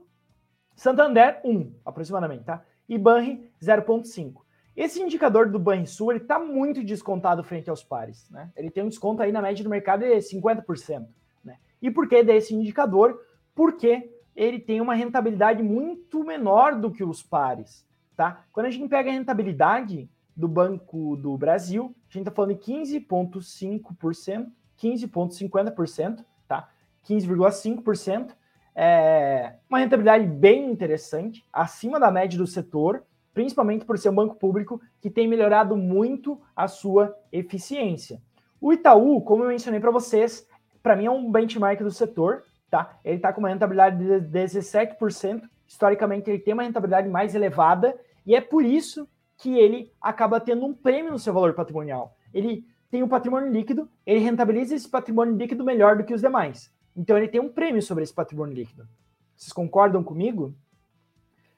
[0.77, 2.62] Santander, 1, aproximadamente, tá?
[2.88, 4.46] E Banri, 0,5.
[4.77, 8.51] Esse indicador do Banrisul, ele está muito descontado frente aos pares, né?
[8.55, 11.07] Ele tem um desconto aí na média do mercado de 50%,
[11.43, 11.57] né?
[11.81, 13.19] E por que desse indicador?
[13.55, 18.45] Porque ele tem uma rentabilidade muito menor do que os pares, tá?
[18.53, 22.61] Quando a gente pega a rentabilidade do Banco do Brasil, a gente está falando de
[22.61, 24.47] 15,5%,
[24.79, 26.69] 15,50%, tá?
[27.09, 28.33] 15,5%.
[28.75, 33.03] É uma rentabilidade bem interessante, acima da média do setor,
[33.37, 38.18] principalmente por ser um banco público que tem melhorado muito a sua eficiência.
[38.59, 40.49] O Itaú, como eu mencionei para vocês,
[40.83, 42.99] para mim é um benchmark do setor, tá?
[43.05, 45.42] Ele está com uma rentabilidade de 17%.
[45.66, 47.94] Historicamente, ele tem uma rentabilidade mais elevada
[48.25, 52.16] e é por isso que ele acaba tendo um prêmio no seu valor patrimonial.
[52.33, 56.72] Ele tem um patrimônio líquido, ele rentabiliza esse patrimônio líquido melhor do que os demais.
[56.96, 58.88] Então, ele tem um prêmio sobre esse patrimônio líquido.
[59.37, 60.55] Vocês concordam comigo?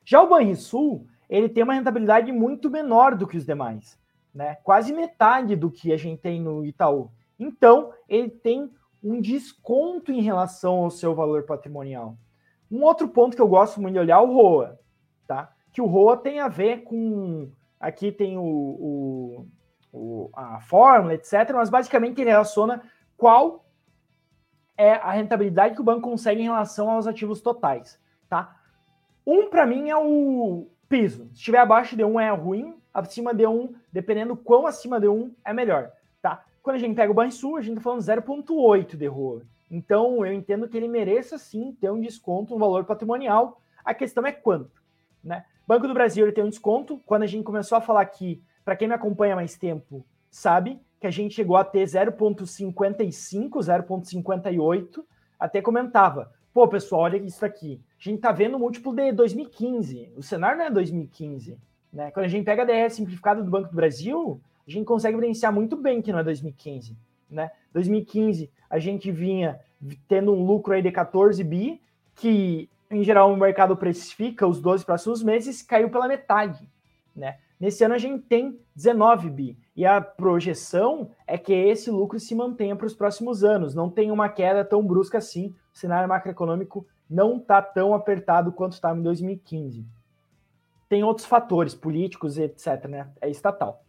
[0.04, 3.98] Já o Banrisul, ele tem uma rentabilidade muito menor do que os demais,
[4.34, 4.56] né?
[4.64, 7.10] Quase metade do que a gente tem no Itaú.
[7.38, 8.70] Então, ele tem
[9.02, 12.16] um desconto em relação ao seu valor patrimonial.
[12.70, 14.78] Um outro ponto que eu gosto muito de olhar é o ROA,
[15.26, 15.52] tá?
[15.72, 17.50] Que o ROA tem a ver com.
[17.78, 19.46] Aqui tem o, o,
[19.92, 22.82] o, a fórmula, etc., mas basicamente ele relaciona
[23.16, 23.64] qual
[24.76, 28.56] é a rentabilidade que o banco consegue em relação aos ativos totais, tá?
[29.26, 31.28] Um, para mim, é o piso.
[31.28, 35.32] Se estiver abaixo de um é ruim, acima de um, dependendo quão acima de um,
[35.44, 35.92] é melhor.
[36.68, 39.40] Quando a gente pega o Banrisul, a gente está falando 0,8 de ROA.
[39.70, 43.62] Então, eu entendo que ele mereça sim ter um desconto no valor patrimonial.
[43.82, 44.82] A questão é quanto,
[45.24, 45.46] né?
[45.66, 47.00] Banco do Brasil ele tem um desconto.
[47.06, 51.06] Quando a gente começou a falar aqui, para quem me acompanha mais tempo, sabe que
[51.06, 55.04] a gente chegou a ter 0,55, 0,58.
[55.40, 57.80] Até comentava, pô, pessoal, olha isso aqui.
[57.98, 60.12] A gente tá vendo múltiplo de 2015.
[60.16, 61.58] O cenário não é 2015,
[61.92, 62.10] né?
[62.12, 65.52] Quando a gente pega a DR simplificada do Banco do Brasil, a gente consegue evidenciar
[65.52, 66.96] muito bem que não é 2015,
[67.28, 67.50] né?
[67.72, 69.58] 2015 a gente vinha
[70.06, 71.80] tendo um lucro aí de 14 bi,
[72.14, 76.68] que em geral o mercado precifica os 12 próximos meses, caiu pela metade,
[77.16, 77.38] né?
[77.58, 82.32] Nesse ano a gente tem 19 bi e a projeção é que esse lucro se
[82.34, 86.86] mantenha para os próximos anos, não tem uma queda tão brusca assim, o cenário macroeconômico
[87.08, 89.86] não está tão apertado quanto estava em 2015.
[90.88, 93.08] Tem outros fatores políticos, etc, né?
[93.20, 93.84] É estatal.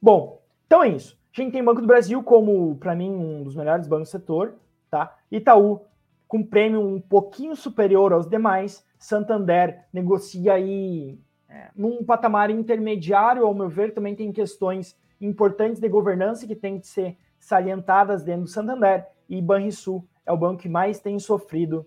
[0.00, 1.18] Bom, então é isso.
[1.36, 4.54] A gente tem Banco do Brasil como, para mim, um dos melhores bancos do setor,
[4.90, 5.16] tá?
[5.30, 5.82] Itaú
[6.26, 8.84] com prêmio um pouquinho superior aos demais.
[8.98, 15.88] Santander negocia aí é, num patamar intermediário, ao meu ver, também tem questões importantes de
[15.88, 19.06] governança que tem que ser salientadas dentro do Santander.
[19.28, 21.86] E Banrisul é o banco que mais tem sofrido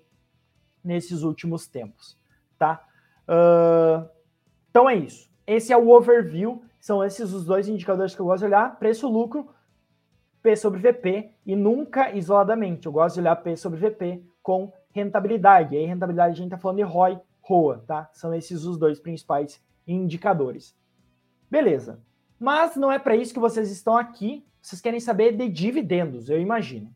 [0.83, 2.17] nesses últimos tempos,
[2.57, 2.85] tá?
[3.27, 4.09] Uh,
[4.69, 5.29] então é isso.
[5.45, 9.49] Esse é o overview são esses os dois indicadores que eu gosto de olhar: preço-lucro,
[10.41, 12.85] P sobre VP, e nunca isoladamente.
[12.85, 15.75] Eu gosto de olhar P sobre VP com rentabilidade.
[15.75, 18.09] E aí, rentabilidade, a gente está falando de ROI, ROA, tá?
[18.13, 20.75] São esses os dois principais indicadores.
[21.51, 22.01] Beleza.
[22.39, 24.45] Mas não é para isso que vocês estão aqui.
[24.61, 26.93] Vocês querem saber de dividendos, eu imagino,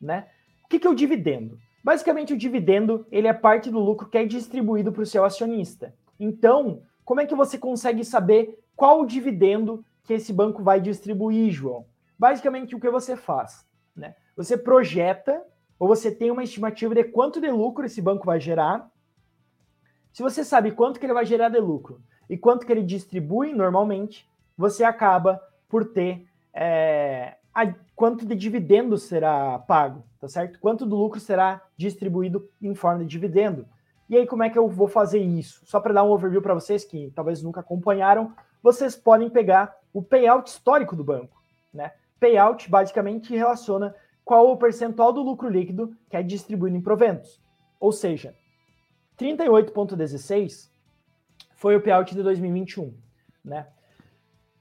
[0.00, 0.28] né?
[0.64, 1.58] O que, que é o dividendo?
[1.82, 5.94] Basicamente, o dividendo ele é parte do lucro que é distribuído para o seu acionista.
[6.18, 11.50] Então, como é que você consegue saber qual o dividendo que esse banco vai distribuir,
[11.50, 11.84] João?
[12.18, 13.66] Basicamente, o que você faz?
[13.96, 14.14] Né?
[14.36, 15.42] Você projeta
[15.78, 18.88] ou você tem uma estimativa de quanto de lucro esse banco vai gerar.
[20.12, 23.52] Se você sabe quanto que ele vai gerar de lucro e quanto que ele distribui
[23.52, 30.58] normalmente, você acaba por ter é, a, quanto de dividendo será pago, tá certo?
[30.58, 33.66] Quanto do lucro será distribuído em forma de dividendo.
[34.08, 35.64] E aí, como é que eu vou fazer isso?
[35.64, 40.02] Só para dar um overview para vocês que talvez nunca acompanharam, vocês podem pegar o
[40.02, 41.92] payout histórico do banco, né?
[42.20, 47.40] Payout basicamente relaciona qual o percentual do lucro líquido que é distribuído em proventos.
[47.80, 48.34] Ou seja,
[49.18, 50.70] 38,16
[51.56, 52.94] foi o payout de 2021,
[53.44, 53.66] né?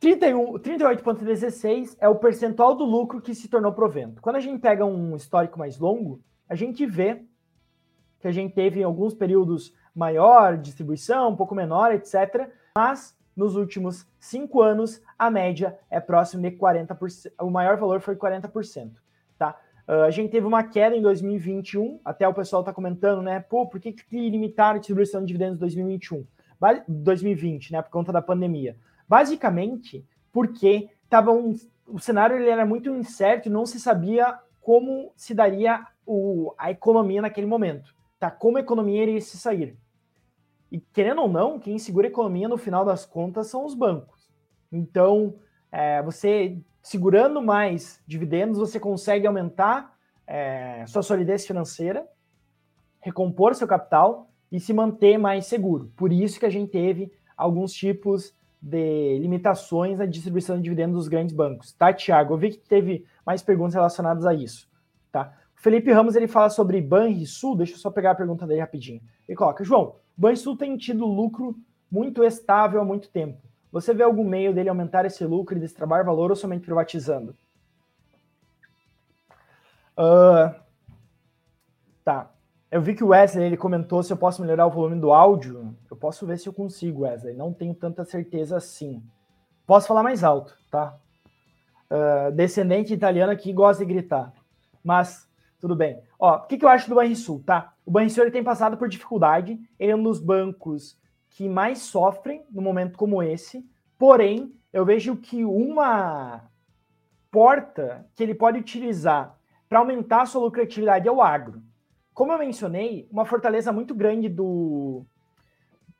[0.02, 4.20] 38,16 é o percentual do lucro que se tornou provento.
[4.20, 7.24] Quando a gente pega um histórico mais longo, a gente vê
[8.20, 12.50] que a gente teve em alguns períodos maior distribuição, um pouco menor, etc.
[12.76, 17.32] Mas nos últimos cinco anos, a média é próxima de 40%.
[17.40, 18.94] O maior valor foi 40%.
[19.38, 19.56] Tá?
[19.88, 23.40] Uh, a gente teve uma queda em 2021, até o pessoal está comentando, né?
[23.40, 26.26] Pô, por que, que limitaram a distribuição de dividendos em 2021?
[26.88, 27.82] 2020, né?
[27.84, 28.76] Por conta da pandemia.
[29.12, 31.54] Basicamente, porque tava um,
[31.86, 37.21] o cenário ele era muito incerto não se sabia como se daria o, a economia
[37.21, 38.32] naquele momento, tá?
[38.32, 39.78] Como a economia iria se sair.
[40.71, 44.32] E querendo ou não, quem segura a economia no final das contas são os bancos.
[44.71, 45.36] Então,
[45.69, 49.93] é, você segurando mais dividendos, você consegue aumentar
[50.26, 52.08] é, sua solidez financeira,
[53.02, 55.91] recompor seu capital e se manter mais seguro.
[55.97, 61.08] Por isso que a gente teve alguns tipos de limitações na distribuição de dividendos dos
[61.08, 61.71] grandes bancos.
[61.74, 62.34] Tá, Tiago?
[62.34, 64.69] Eu vi que teve mais perguntas relacionadas a isso.
[65.12, 65.34] Tá?
[65.58, 67.56] O Felipe Ramos ele fala sobre Banrisul.
[67.56, 69.02] Deixa eu só pegar a pergunta dele rapidinho.
[69.28, 71.56] Ele coloca, João, Banrisul tem tido lucro
[71.89, 73.41] muito estável há muito tempo.
[73.71, 77.36] Você vê algum meio dele aumentar esse lucro e destravar valor ou somente privatizando?
[79.97, 80.54] Uh,
[82.04, 82.32] tá.
[82.72, 85.76] Eu vi que o Wesley ele comentou se eu posso melhorar o volume do áudio.
[85.90, 87.36] Eu posso ver se eu consigo, Wesley.
[87.36, 89.04] Não tenho tanta certeza assim.
[89.68, 90.98] Posso falar mais alto, tá?
[91.92, 94.32] Uh, descendente italiano aqui gosta de gritar.
[94.82, 95.30] Mas,
[95.60, 96.02] tudo bem.
[96.18, 97.74] Ó, o que, que eu acho do Banrisul, tá?
[97.86, 99.60] O Banrisul ele tem passado por dificuldade.
[99.78, 100.98] Ele é um dos bancos
[101.30, 103.70] que mais sofrem no momento como esse.
[104.00, 106.50] Porém, eu vejo que uma
[107.30, 111.62] porta que ele pode utilizar para aumentar a sua lucratividade é o agro.
[112.13, 115.06] Como eu mencionei, uma fortaleza muito grande do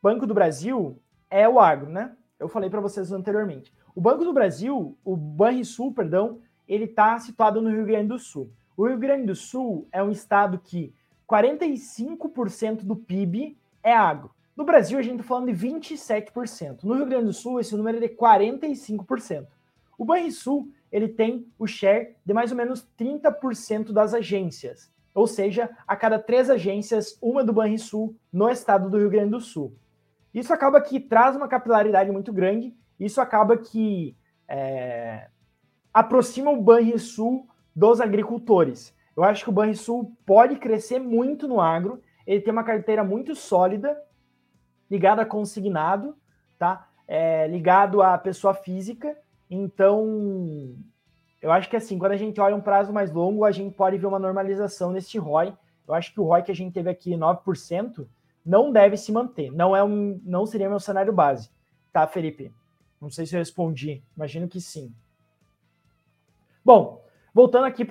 [0.02, 2.15] Banco do Brasil é o agro, né?
[2.38, 3.74] Eu falei para vocês anteriormente.
[3.95, 8.52] O Banco do Brasil, o Banrisul, perdão, ele está situado no Rio Grande do Sul.
[8.76, 10.93] O Rio Grande do Sul é um estado que
[11.30, 14.32] 45% do PIB é agro.
[14.56, 16.84] No Brasil, a gente está falando de 27%.
[16.84, 19.47] No Rio Grande do Sul, esse número é de 45%.
[19.97, 24.91] O Banrisul, ele tem o share de mais ou menos 30% das agências.
[25.13, 29.41] Ou seja, a cada três agências, uma do Banrisul no estado do Rio Grande do
[29.41, 29.76] Sul.
[30.34, 34.15] Isso acaba que traz uma capilaridade muito grande, isso acaba que
[34.47, 35.28] é,
[35.93, 38.95] aproxima o Banrisul dos agricultores.
[39.15, 43.36] Eu acho que o Banrisul pode crescer muito no agro, ele tem uma carteira muito
[43.36, 44.00] sólida,
[44.89, 46.15] ligada a consignado,
[46.58, 46.88] tá?
[47.08, 49.17] É, ligado à pessoa física,
[49.50, 50.76] então
[51.41, 53.97] eu acho que assim, quando a gente olha um prazo mais longo, a gente pode
[53.97, 55.54] ver uma normalização neste ROI.
[55.88, 58.08] Eu acho que o ROI que a gente teve aqui, 9%,
[58.45, 59.51] não deve se manter.
[59.51, 61.49] Não é um, não seria meu cenário base.
[61.91, 62.54] Tá, Felipe?
[62.99, 64.04] Não sei se eu respondi.
[64.15, 64.93] Imagino que sim.
[66.63, 67.84] Bom, voltando aqui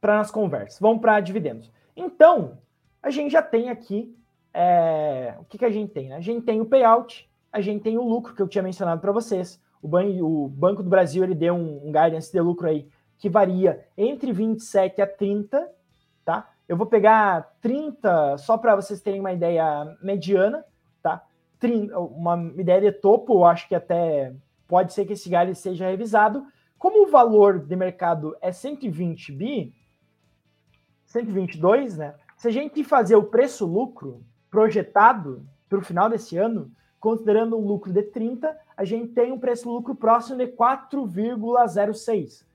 [0.00, 0.80] para as conversas.
[0.80, 1.70] Vamos para dividendos.
[1.94, 2.58] Então,
[3.02, 4.16] a gente já tem aqui
[4.54, 6.08] é, o que, que a gente tem?
[6.08, 6.16] Né?
[6.16, 9.12] A gente tem o payout, a gente tem o lucro que eu tinha mencionado para
[9.12, 9.60] vocês.
[9.82, 13.84] O, o, Banco do Brasil ele deu um, um guidance de lucro aí que varia
[13.96, 15.68] entre 27 a 30,
[16.24, 16.48] tá?
[16.68, 20.64] Eu vou pegar 30 só para vocês terem uma ideia mediana,
[21.02, 21.22] tá?
[21.58, 24.32] 30, uma ideia de topo, eu acho que até
[24.66, 26.46] pode ser que esse guidance seja revisado.
[26.78, 29.74] Como o valor de mercado é 120 bi,
[31.06, 32.14] 122, né?
[32.36, 37.92] Se a gente fazer o preço-lucro projetado para o final desse ano, considerando um lucro
[37.92, 42.46] de 30, a gente tem um preço-lucro próximo de 4,06.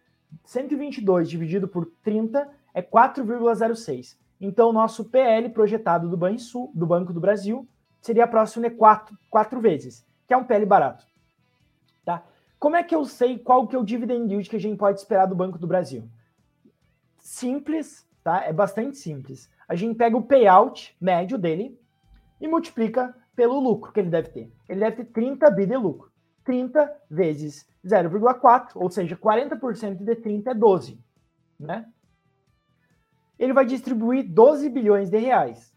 [0.46, 4.16] 122 dividido por 30 é 4,06.
[4.40, 7.68] Então, o nosso PL projetado do Banrisul, do Banco do Brasil,
[8.00, 11.06] seria próximo de quatro, quatro vezes, que é um PL barato.
[12.06, 12.24] Tá?
[12.58, 14.98] Como é que eu sei qual que é o dividend yield que a gente pode
[14.98, 16.08] esperar do Banco do Brasil?
[17.18, 18.46] Simples, tá?
[18.46, 19.50] É bastante simples.
[19.68, 21.78] A gente pega o payout médio dele
[22.40, 24.52] e multiplica pelo lucro que ele deve ter.
[24.68, 26.12] Ele deve ter 30 bi de lucro.
[26.44, 31.00] 30 vezes 0,4, ou seja, 40% de 30 é 12,
[31.60, 31.86] né?
[33.38, 35.72] Ele vai distribuir 12 bilhões de reais.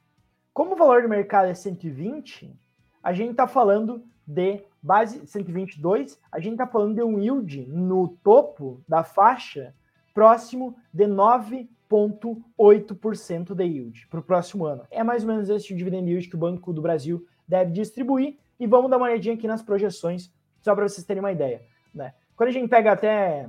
[0.55, 2.59] Como o valor do mercado é 120,
[3.03, 8.17] a gente está falando de base 122, a gente está falando de um yield no
[8.23, 9.75] topo da faixa
[10.15, 14.87] próximo de 9,8% de yield para o próximo ano.
[14.91, 18.39] É mais ou menos esse o dividend yield que o Banco do Brasil deve distribuir.
[18.59, 20.33] E vamos dar uma olhadinha aqui nas projeções
[20.63, 21.63] só para vocês terem uma ideia.
[21.93, 22.15] Né?
[22.37, 23.49] Quando a gente pega até,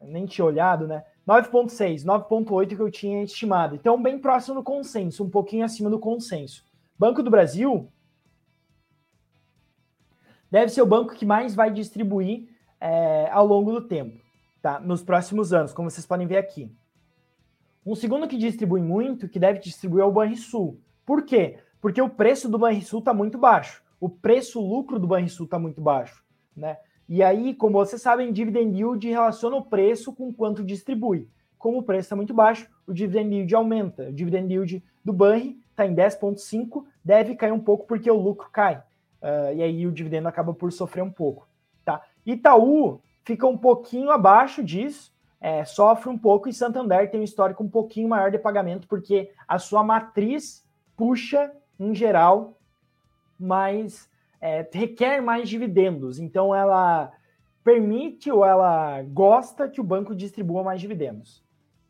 [0.00, 1.04] nem tinha olhado, né?
[1.26, 3.74] 9.6, 9.8 que eu tinha estimado.
[3.74, 6.64] Então, bem próximo do consenso, um pouquinho acima do consenso.
[6.98, 7.90] Banco do Brasil
[10.50, 12.48] deve ser o banco que mais vai distribuir
[12.80, 14.20] é, ao longo do tempo,
[14.60, 14.80] tá?
[14.80, 16.74] Nos próximos anos, como vocês podem ver aqui.
[17.86, 20.80] Um segundo que distribui muito, que deve distribuir é o Banrisul.
[21.06, 21.58] Por quê?
[21.80, 26.24] Porque o preço do Banrisul está muito baixo o preço-lucro do Banrisul está muito baixo,
[26.56, 26.78] né?
[27.06, 31.28] E aí, como vocês sabem, dividend yield relaciona o preço com quanto distribui.
[31.58, 34.04] Como o preço está muito baixo, o dividend yield aumenta.
[34.04, 38.48] O dividend yield do Banri está em 10,5, deve cair um pouco porque o lucro
[38.50, 38.76] cai.
[39.20, 41.48] Uh, e aí o dividendo acaba por sofrer um pouco.
[41.84, 42.00] Tá?
[42.24, 47.62] Itaú fica um pouquinho abaixo disso, é, sofre um pouco, e Santander tem um histórico
[47.62, 50.64] um pouquinho maior de pagamento, porque a sua matriz
[50.96, 52.58] puxa, em geral,
[53.38, 54.08] mais
[54.40, 56.20] é, requer mais dividendos.
[56.20, 57.10] Então ela
[57.64, 61.42] permite ou ela gosta que o banco distribua mais dividendos.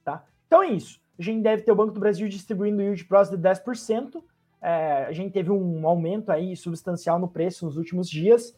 [0.05, 0.24] Tá?
[0.46, 1.00] Então é isso.
[1.18, 4.22] A gente deve ter o Banco do Brasil distribuindo yield próximo de 10%.
[4.62, 8.57] É, a gente teve um aumento aí substancial no preço nos últimos dias.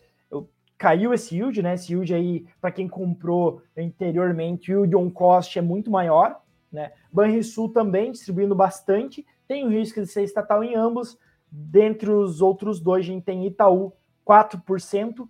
[0.78, 1.74] Caiu esse yield, né?
[1.74, 6.40] Esse yield aí, para quem comprou anteriormente, o yield on cost é muito maior.
[6.72, 6.92] Né?
[7.12, 9.26] Banrisul também distribuindo bastante.
[9.52, 11.18] Tem o risco de ser estatal em ambos,
[11.54, 13.92] Dentre os outros dois, a gente tem Itaú,
[14.26, 15.28] 4%,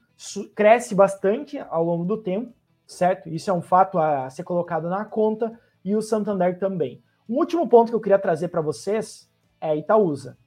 [0.54, 2.54] cresce bastante ao longo do tempo,
[2.86, 3.28] certo?
[3.28, 7.02] Isso é um fato a ser colocado na conta, e o Santander também.
[7.28, 9.28] Um último ponto que eu queria trazer para vocês
[9.60, 10.38] é Itaúsa.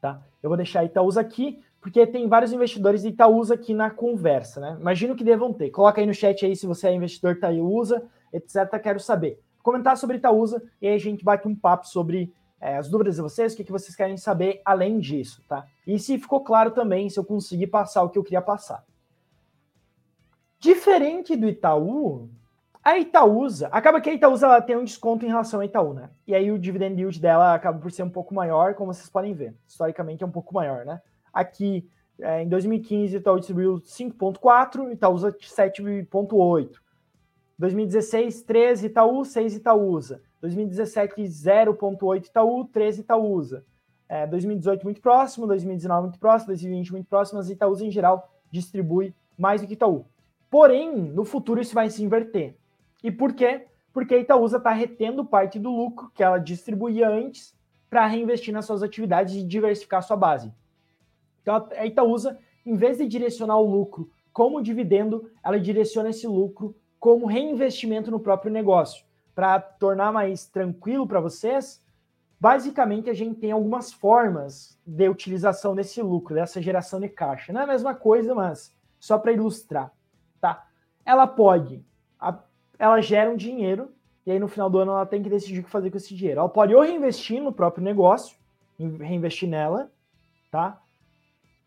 [0.00, 0.22] Tá?
[0.42, 4.78] Eu vou deixar Itaúsa aqui, porque tem vários investidores de Itaúsa aqui na conversa, né?
[4.80, 5.68] Imagino que devam ter.
[5.68, 8.80] Coloca aí no chat aí se você é investidor Itaúsa, etc.
[8.82, 9.38] Quero saber.
[9.62, 13.22] Comentar sobre Itaúsa e aí a gente bate um papo sobre é, as dúvidas de
[13.22, 15.66] vocês, o que, que vocês querem saber além disso, tá?
[15.86, 18.84] E se ficou claro também, se eu consegui passar o que eu queria passar.
[20.58, 22.28] Diferente do Itaú,
[22.84, 26.10] a Itaúsa, acaba que a Itaúsa ela tem um desconto em relação ao Itaú, né?
[26.26, 29.32] E aí o dividend yield dela acaba por ser um pouco maior, como vocês podem
[29.32, 29.54] ver.
[29.66, 31.00] Historicamente é um pouco maior, né?
[31.32, 31.88] Aqui,
[32.20, 36.72] é, em 2015, o Itaú distribuiu 5,4, Itaúsa 7,8.
[37.58, 40.22] 2016, 13 Itaú, 6 Itaúsa.
[40.40, 43.64] 2017, 0,8 Itaú, 13 Itaúsa.
[44.08, 49.14] É, 2018 muito próximo, 2019 muito próximo, 2020 muito próximo, mas Itaúsa em geral distribui
[49.38, 50.04] mais do que Itaú.
[50.50, 52.56] Porém, no futuro isso vai se inverter.
[53.04, 53.66] E por quê?
[53.92, 57.54] Porque a Itaúsa está retendo parte do lucro que ela distribuía antes
[57.88, 60.52] para reinvestir nas suas atividades e diversificar sua base.
[61.42, 66.74] Então a Itaúsa, em vez de direcionar o lucro como dividendo, ela direciona esse lucro
[66.98, 71.82] como reinvestimento no próprio negócio para tornar mais tranquilo para vocês,
[72.38, 77.52] basicamente a gente tem algumas formas de utilização desse lucro, dessa geração de caixa.
[77.52, 79.92] Não é a mesma coisa, mas só para ilustrar,
[80.40, 80.66] tá?
[81.04, 81.84] Ela pode,
[82.78, 83.90] ela gera um dinheiro
[84.24, 86.14] e aí no final do ano ela tem que decidir o que fazer com esse
[86.14, 86.40] dinheiro.
[86.40, 88.36] Ela pode ou reinvestir no próprio negócio,
[88.78, 89.90] reinvestir nela,
[90.50, 90.80] tá?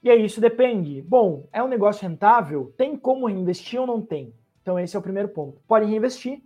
[0.01, 1.01] E aí isso depende.
[1.01, 2.73] Bom, é um negócio rentável?
[2.77, 4.33] Tem como reinvestir ou não tem?
[4.61, 5.61] Então esse é o primeiro ponto.
[5.67, 6.41] Pode reinvestir,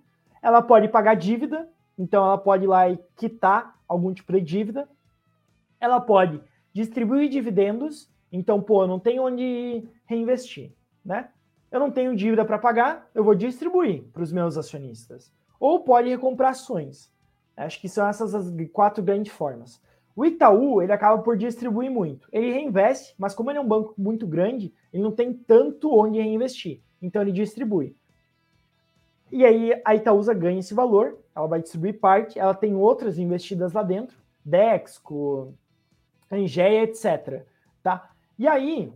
[0.47, 1.67] ela pode pagar dívida,
[1.99, 4.87] então ela pode ir lá e quitar algum tipo de dívida.
[5.77, 6.39] Ela pode
[6.71, 10.71] distribuir dividendos, então, pô, eu não tenho onde reinvestir,
[11.03, 11.27] né?
[11.69, 15.29] Eu não tenho dívida para pagar, eu vou distribuir para os meus acionistas.
[15.59, 17.11] Ou pode recomprar ações.
[17.57, 19.81] Acho que são essas as quatro grandes formas.
[20.15, 22.29] O Itaú, ele acaba por distribuir muito.
[22.31, 26.21] Ele reinveste, mas como ele é um banco muito grande, ele não tem tanto onde
[26.21, 26.79] reinvestir.
[27.01, 27.97] Então ele distribui.
[29.31, 33.73] E aí a Itaúsa ganha esse valor, ela vai distribuir parte, ela tem outras investidas
[33.73, 35.53] lá dentro, Dexco,
[36.31, 37.43] Angeia, etc.
[37.83, 38.09] Tá?
[38.39, 38.91] E aí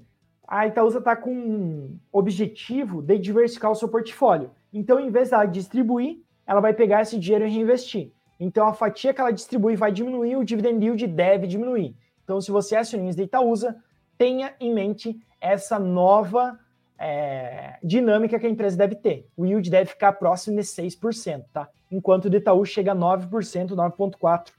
[0.48, 4.52] a Itaúsa está com um objetivo de diversificar o seu portfólio.
[4.74, 8.12] Então, em vez dela distribuir, ela vai pegar esse dinheiro e reinvestir.
[8.40, 11.96] Então, a fatia que ela distribui vai diminuir, o dividend yield deve diminuir.
[12.24, 13.78] Então, se você é acionista de Itaúsa,
[14.18, 16.60] tenha em mente essa nova
[17.02, 19.28] é, dinâmica que a empresa deve ter.
[19.36, 21.68] O yield deve ficar próximo de 6%, tá?
[21.92, 24.52] Enquanto o do Itaú chega a 9%, 9,4%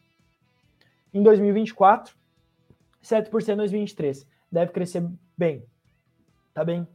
[1.15, 2.17] em 2024,
[3.03, 4.27] 7% em 2023.
[4.51, 5.65] Deve crescer bem,
[6.53, 6.87] tá bem?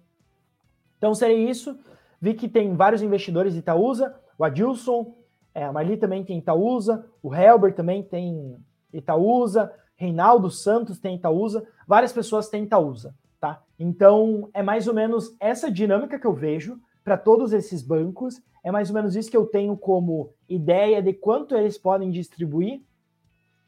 [0.97, 1.79] Então seria isso.
[2.19, 5.15] Vi que tem vários investidores de Itaúsa, o Adilson,
[5.53, 8.57] é, a Marli também tem Itaúsa, o Helber também tem
[8.91, 13.61] Itaúsa, Reinaldo Santos tem Itaúsa, várias pessoas têm Itaúsa, tá?
[13.79, 18.71] Então é mais ou menos essa dinâmica que eu vejo para todos esses bancos, é
[18.71, 22.81] mais ou menos isso que eu tenho como ideia de quanto eles podem distribuir,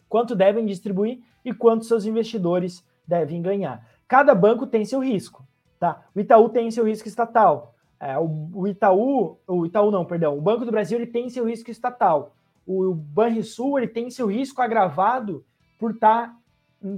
[0.09, 3.87] quanto devem distribuir e quanto seus investidores devem ganhar.
[4.07, 5.47] Cada banco tem seu risco,
[5.79, 6.03] tá?
[6.13, 10.63] O Itaú tem seu risco estatal, é, o, Itaú, o Itaú não, perdão, o Banco
[10.63, 12.33] do Brasil ele tem seu risco estatal.
[12.65, 15.43] O, Banrisul ele tem seu risco agravado
[15.77, 16.33] por estar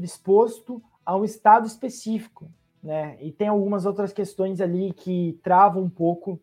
[0.04, 2.48] exposto a um estado específico,
[2.84, 3.18] né?
[3.22, 6.40] E tem algumas outras questões ali que travam um pouco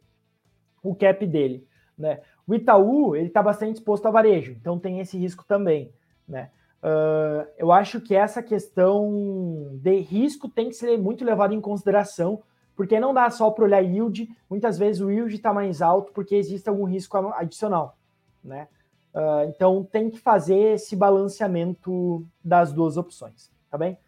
[0.82, 1.66] o cap dele,
[1.96, 2.20] né?
[2.46, 5.92] O Itaú ele está bastante exposto a varejo, então tem esse risco também,
[6.26, 6.50] né?
[6.80, 12.40] Uh, eu acho que essa questão de risco tem que ser muito levada em consideração
[12.76, 16.36] porque não dá só para olhar yield, muitas vezes o yield está mais alto porque
[16.36, 17.98] existe algum risco adicional,
[18.42, 18.68] né?
[19.12, 23.98] Uh, então tem que fazer esse balanceamento das duas opções, tá bem?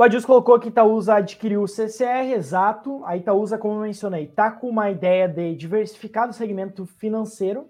[0.00, 3.04] O Adilson colocou que Itaúsa adquiriu o CCR, exato.
[3.04, 7.68] A Itaúsa, como eu mencionei, está com uma ideia de diversificar o segmento financeiro,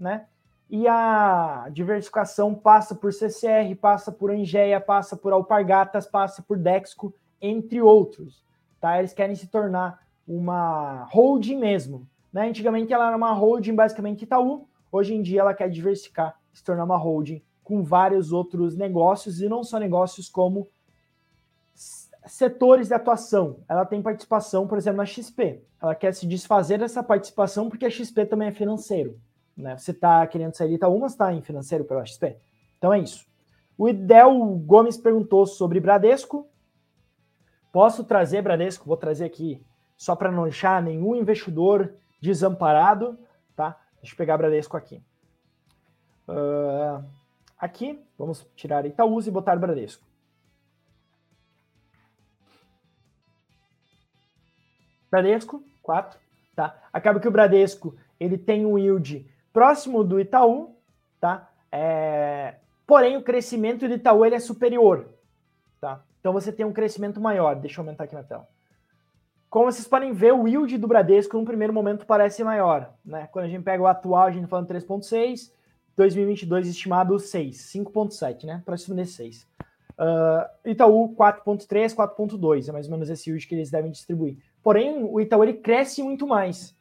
[0.00, 0.24] né?
[0.70, 7.12] E a diversificação passa por CCR, passa por Angeia, passa por Alpargatas, passa por Dexco
[7.42, 8.42] entre outros.
[8.80, 8.98] Tá?
[8.98, 12.08] Eles querem se tornar uma holding mesmo.
[12.32, 12.48] Né?
[12.48, 16.84] Antigamente ela era uma holding basicamente Itaú, hoje em dia ela quer diversificar, se tornar
[16.84, 20.70] uma holding com vários outros negócios, e não só negócios como
[22.26, 23.60] setores de atuação.
[23.68, 25.62] Ela tem participação, por exemplo, na XP.
[25.80, 29.18] Ela quer se desfazer dessa participação porque a XP também é financeiro.
[29.56, 29.76] Né?
[29.76, 32.36] Você está querendo sair de está em financeiro pela XP.
[32.76, 33.26] Então é isso.
[33.78, 34.32] O Idel
[34.66, 36.48] Gomes perguntou sobre Bradesco.
[37.72, 39.64] Posso trazer, Bradesco, vou trazer aqui
[39.96, 43.18] só para não deixar nenhum investidor desamparado,
[43.54, 43.78] tá?
[44.00, 45.02] Deixa eu pegar Bradesco aqui.
[46.28, 47.04] Uh,
[47.58, 50.04] aqui, vamos tirar Itaúsa e botar Bradesco.
[55.10, 56.18] Bradesco, 4,
[56.54, 56.76] tá?
[56.92, 60.76] Acaba que o Bradesco, ele tem um yield próximo do Itaú,
[61.20, 61.50] tá?
[61.70, 62.54] É...
[62.86, 65.08] Porém, o crescimento do Itaú ele é superior,
[65.80, 66.02] tá?
[66.20, 67.56] Então você tem um crescimento maior.
[67.56, 68.48] Deixa eu aumentar aqui na tela.
[69.48, 72.92] Como vocês podem ver, o yield do Bradesco no primeiro momento parece maior.
[73.04, 73.28] Né?
[73.32, 75.50] Quando a gente pega o atual, a gente tá falando 3,6,
[75.96, 78.62] 2022 estimado 6, 5,7, né?
[78.64, 79.46] Próximo de 6.
[79.98, 84.36] Uh, Itaú 4,3, 4,2, é mais ou menos esse yield que eles devem distribuir.
[84.66, 86.76] Porém, o Itaú ele cresce muito mais,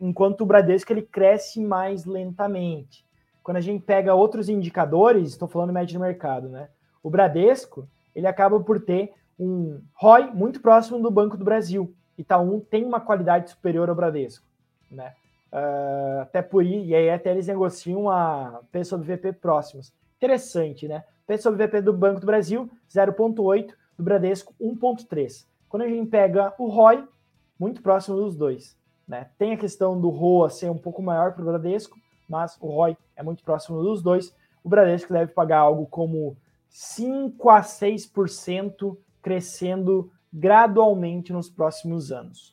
[0.00, 3.06] enquanto o Bradesco ele cresce mais lentamente.
[3.44, 6.68] Quando a gente pega outros indicadores, estou falando médio de mercado, né?
[7.00, 11.94] O Bradesco ele acaba por ter um ROI muito próximo do Banco do Brasil.
[12.18, 14.44] Itaú tem uma qualidade superior ao Bradesco,
[14.90, 15.14] né?
[15.52, 19.92] Uh, até por aí, e aí até eles negociam a P sobre VP próximos.
[20.16, 21.04] Interessante, né?
[21.24, 25.48] P sobre VP do Banco do Brasil, 0,8, do Bradesco, 1,3.
[25.70, 27.08] Quando a gente pega o ROI,
[27.56, 28.76] muito próximo dos dois.
[29.06, 29.30] Né?
[29.38, 31.96] Tem a questão do ROA ser um pouco maior para o Bradesco,
[32.28, 34.34] mas o ROI é muito próximo dos dois.
[34.64, 36.36] O Bradesco deve pagar algo como
[36.68, 42.52] 5 a 6% crescendo gradualmente nos próximos anos.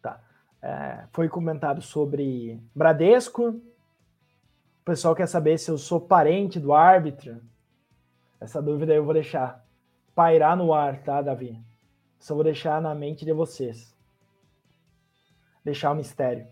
[0.00, 0.18] Tá.
[0.62, 3.48] É, foi comentado sobre Bradesco.
[3.50, 7.42] O pessoal quer saber se eu sou parente do árbitro.
[8.40, 9.62] Essa dúvida eu vou deixar
[10.14, 11.62] pairar no ar, tá, Davi?
[12.22, 13.92] Só vou deixar na mente de vocês.
[15.64, 16.46] Deixar o mistério.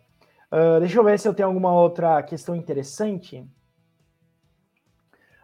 [0.51, 3.49] Uh, deixa eu ver se eu tenho alguma outra questão interessante.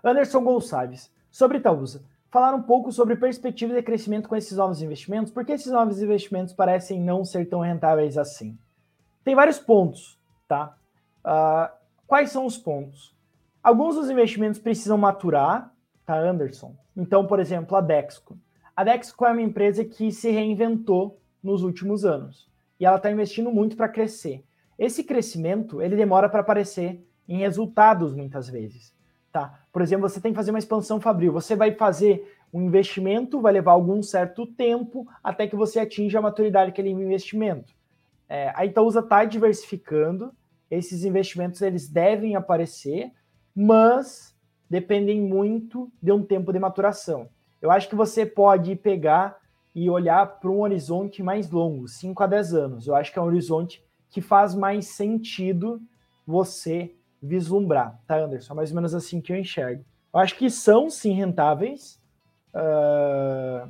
[0.02, 5.32] Anderson Gonçalves, sobre Itaúsa, falar um pouco sobre perspectiva de crescimento com esses novos investimentos,
[5.32, 8.58] porque esses novos investimentos parecem não ser tão rentáveis assim.
[9.22, 10.18] Tem vários pontos,
[10.48, 10.76] tá?
[11.24, 11.72] Uh,
[12.04, 13.16] quais são os pontos?
[13.62, 15.72] Alguns dos investimentos precisam maturar,
[16.04, 16.74] tá, Anderson?
[16.96, 18.36] Então, por exemplo, a Dexco.
[18.76, 22.46] A Dexco é uma empresa que se reinventou nos últimos anos
[22.78, 24.44] e ela está investindo muito para crescer.
[24.78, 28.94] Esse crescimento ele demora para aparecer em resultados muitas vezes.
[29.32, 29.60] Tá?
[29.72, 31.32] Por exemplo, você tem que fazer uma expansão fabril.
[31.32, 36.22] Você vai fazer um investimento, vai levar algum certo tempo até que você atinja a
[36.22, 37.74] maturidade daquele investimento.
[38.28, 40.34] É, a Itaúsa está diversificando,
[40.70, 43.10] esses investimentos eles devem aparecer,
[43.54, 44.36] mas
[44.68, 47.30] dependem muito de um tempo de maturação.
[47.66, 49.36] Eu acho que você pode pegar
[49.74, 52.86] e olhar para um horizonte mais longo, 5 a 10 anos.
[52.86, 55.82] Eu acho que é um horizonte que faz mais sentido
[56.24, 58.52] você vislumbrar, tá, Anderson?
[58.52, 59.84] É mais ou menos assim que eu enxergo.
[60.14, 62.00] Eu acho que são sim rentáveis,
[62.54, 63.68] uh,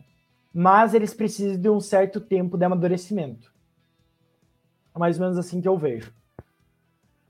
[0.52, 3.50] mas eles precisam de um certo tempo de amadurecimento.
[4.94, 6.12] É mais ou menos assim que eu vejo.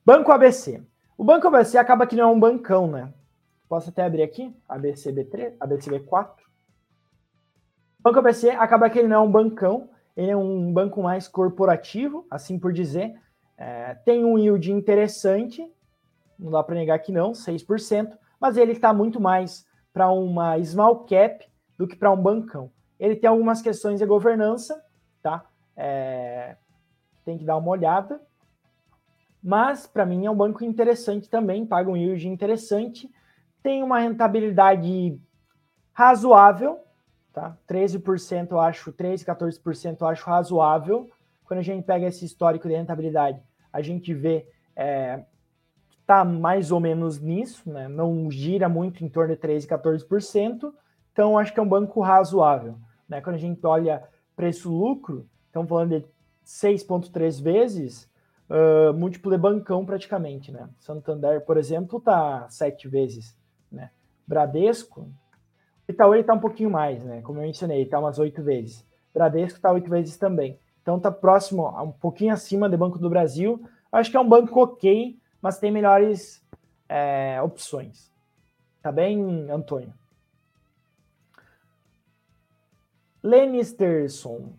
[0.05, 0.83] Banco ABC.
[1.17, 3.15] O Banco ABC acaba que não é um bancão, né?
[3.69, 6.29] Posso até abrir aqui, ABCB3, ABCB4.
[6.29, 6.46] O
[8.07, 12.25] Banco ABC acaba que ele não é um bancão, ele é um banco mais corporativo,
[12.31, 13.21] assim por dizer.
[13.59, 15.69] É, tem um yield interessante,
[16.39, 21.05] não dá para negar que não, 6%, mas ele está muito mais para uma small
[21.05, 21.45] cap
[21.77, 22.71] do que para um bancão.
[22.97, 24.81] Ele tem algumas questões de governança,
[25.21, 25.45] tá?
[25.77, 26.57] É,
[27.25, 28.21] tem que dar uma olhada.
[29.43, 33.11] Mas, para mim, é um banco interessante também, paga um yield interessante,
[33.65, 35.21] tem uma rentabilidade
[35.93, 36.86] razoável,
[37.37, 37.55] tá?
[37.69, 41.11] 13% eu acho, 13, 14% eu acho razoável.
[41.45, 45.23] Quando a gente pega esse histórico de rentabilidade, a gente vê é,
[46.07, 47.89] tá mais ou menos nisso, né?
[47.89, 50.73] Não gira muito em torno de 13, 14%.
[51.13, 52.79] Então, acho que é um banco razoável.
[53.07, 53.21] Né?
[53.21, 54.03] Quando a gente olha
[54.35, 56.07] preço-lucro, estamos falando de
[56.47, 58.11] 6,3 vezes,
[58.49, 60.71] uh, múltiplo de bancão praticamente, né?
[60.79, 63.37] Santander, por exemplo, tá 7 vezes,
[63.71, 63.91] né?
[64.27, 65.07] Bradesco,
[65.89, 67.23] Itaú ele tá um pouquinho mais, né?
[67.23, 68.87] Como eu mencionei, tá umas 8 vezes.
[69.15, 70.59] Bradesco tá 8 vezes também.
[70.83, 73.65] Então tá próximo, um pouquinho acima do Banco do Brasil.
[73.91, 76.45] Acho que é um banco ok, mas tem melhores
[76.89, 78.13] é, opções.
[78.83, 79.93] Tá bem, Antônio?
[83.23, 84.53] Lenisterson.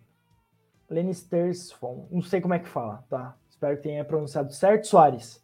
[0.89, 2.07] Lenisterson.
[2.11, 3.37] Não sei como é que fala, tá?
[3.49, 4.87] Espero que tenha pronunciado certo.
[4.87, 5.43] Soares.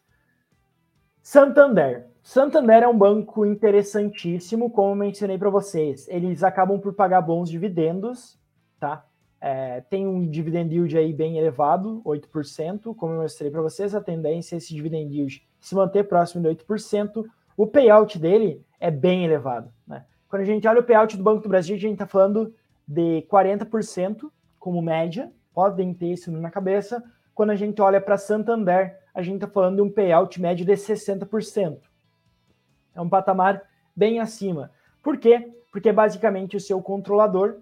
[1.21, 2.12] Santander.
[2.23, 6.07] Santander é um banco interessantíssimo, como mencionei para vocês.
[6.07, 8.39] Eles acabam por pagar bons dividendos,
[8.79, 9.05] tá?
[9.41, 12.95] É, tem um dividend yield aí bem elevado, 8%.
[12.95, 16.47] Como eu mostrei para vocês, a tendência é esse dividend yield se manter próximo de
[16.47, 17.25] 8%.
[17.57, 19.69] O payout dele é bem elevado.
[19.85, 20.05] Né?
[20.29, 22.55] Quando a gente olha o payout do Banco do Brasil, a gente está falando
[22.87, 27.03] de 40% como média, podem ter isso na cabeça.
[27.35, 30.71] Quando a gente olha para Santander, a gente está falando de um payout médio de
[30.71, 31.79] 60%.
[32.95, 33.63] É um patamar
[33.95, 34.71] bem acima.
[35.01, 35.51] Por quê?
[35.71, 37.57] Porque basicamente o seu controlador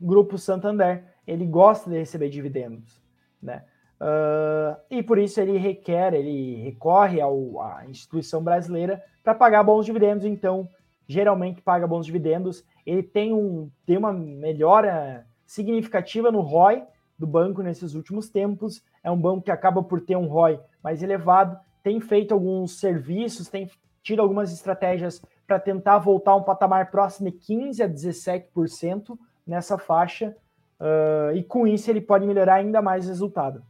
[0.00, 3.02] Grupo Santander, ele gosta de receber dividendos,
[3.42, 3.64] né?
[4.00, 9.86] Uh, e por isso ele requer, ele recorre ao, à instituição brasileira para pagar bons
[9.86, 10.26] dividendos.
[10.26, 10.68] Então,
[11.06, 12.64] geralmente paga bons dividendos.
[12.84, 16.84] Ele tem, um, tem uma melhora significativa no ROI
[17.18, 18.82] do banco nesses últimos tempos.
[19.02, 21.58] É um banco que acaba por ter um ROI mais elevado.
[21.84, 23.70] Tem feito alguns serviços, tem
[24.02, 29.76] tido algumas estratégias para tentar voltar a um patamar próximo de 15 a 17% nessa
[29.76, 30.34] faixa,
[30.80, 33.62] uh, e com isso ele pode melhorar ainda mais o resultado,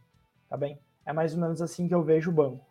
[0.48, 0.78] tá bem?
[1.04, 2.64] É mais ou menos assim que eu vejo o banco,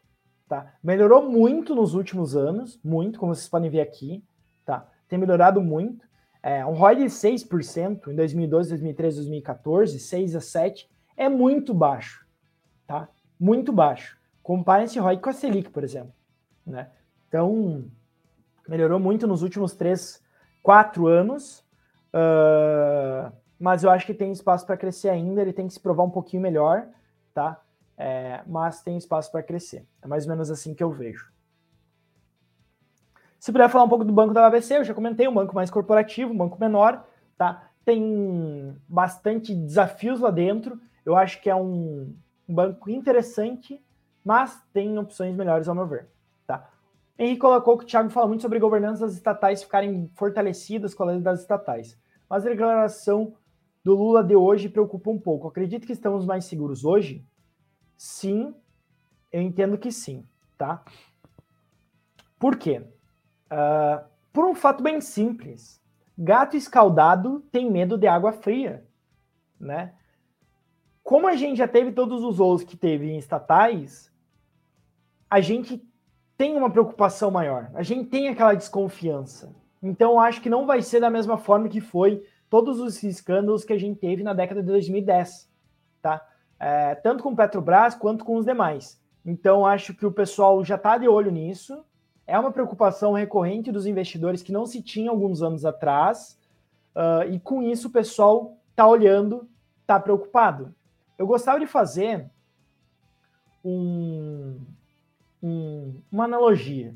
[0.48, 0.74] tá?
[0.82, 4.24] Melhorou muito nos últimos anos, muito, como vocês podem ver aqui,
[4.66, 4.89] tá?
[5.10, 6.08] Tem melhorado muito.
[6.41, 12.26] É, um ROI de 6% em 2012, 2013, 2014, 6 a 7, é muito baixo,
[12.88, 13.10] tá?
[13.38, 14.18] Muito baixo.
[14.44, 16.14] Compare esse ROI com a Selic, por exemplo,
[16.68, 16.91] né?
[17.28, 17.86] Então,
[18.68, 20.22] melhorou muito nos últimos 3,
[20.62, 21.64] 4 anos,
[22.14, 26.04] Uh, mas eu acho que tem espaço para crescer ainda, ele tem que se provar
[26.04, 26.88] um pouquinho melhor,
[27.34, 27.60] tá?
[27.98, 29.86] É, mas tem espaço para crescer.
[30.02, 31.32] É mais ou menos assim que eu vejo.
[33.39, 35.70] Se puder falar um pouco do banco da ABC, eu já comentei, um banco mais
[35.70, 37.06] corporativo, um banco menor,
[37.38, 37.70] tá?
[37.86, 40.80] Tem bastante desafios lá dentro.
[41.06, 42.16] Eu acho que é um
[42.48, 43.82] banco interessante,
[44.24, 46.13] mas tem opções melhores ao meu ver.
[47.17, 51.07] Henrique colocou que o Thiago fala muito sobre governança das estatais ficarem fortalecidas com a
[51.07, 51.97] lei das estatais.
[52.30, 53.36] Mas a declaração
[53.84, 55.47] do Lula de hoje preocupa um pouco.
[55.47, 57.26] Acredito que estamos mais seguros hoje?
[57.97, 58.55] Sim,
[59.32, 60.26] eu entendo que sim,
[60.57, 60.84] tá?
[62.39, 62.84] Por quê?
[63.45, 65.82] Uh, por um fato bem simples.
[66.17, 68.86] Gato escaldado tem medo de água fria,
[69.59, 69.93] né?
[71.03, 74.11] Como a gente já teve todos os outros que teve em estatais,
[75.34, 75.84] a gente
[76.38, 79.51] tem uma preocupação maior, a gente tem aquela desconfiança.
[79.81, 83.73] Então, acho que não vai ser da mesma forma que foi todos os escândalos que
[83.73, 85.49] a gente teve na década de 2010,
[86.03, 86.23] tá?
[86.59, 89.01] É, tanto com Petrobras quanto com os demais.
[89.25, 91.84] Então, acho que o pessoal já está de olho nisso.
[92.27, 96.39] É uma preocupação recorrente dos investidores que não se tinha alguns anos atrás.
[96.95, 99.49] Uh, e com isso, o pessoal está olhando,
[99.81, 100.75] está preocupado.
[101.17, 102.29] Eu gostava de fazer
[103.65, 104.59] um,
[105.44, 106.96] um, uma analogia.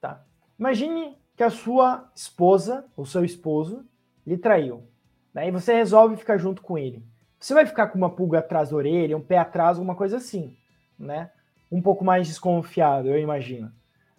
[0.00, 0.22] Tá?
[0.58, 3.84] Imagine que a sua esposa, ou seu esposo,
[4.26, 4.82] lhe traiu.
[5.32, 5.48] Né?
[5.48, 7.02] E você resolve ficar junto com ele.
[7.40, 10.56] Você vai ficar com uma pulga atrás da orelha, um pé atrás, alguma coisa assim,
[10.98, 11.30] né?
[11.70, 13.68] Um pouco mais desconfiado, eu imagino.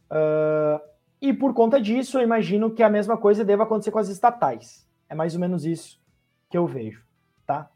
[0.10, 0.80] Uh,
[1.22, 4.88] e por conta disso, eu imagino que a mesma coisa deva acontecer com as estatais.
[5.10, 6.00] É mais ou menos isso
[6.50, 7.04] que eu vejo,
[7.46, 7.70] tá?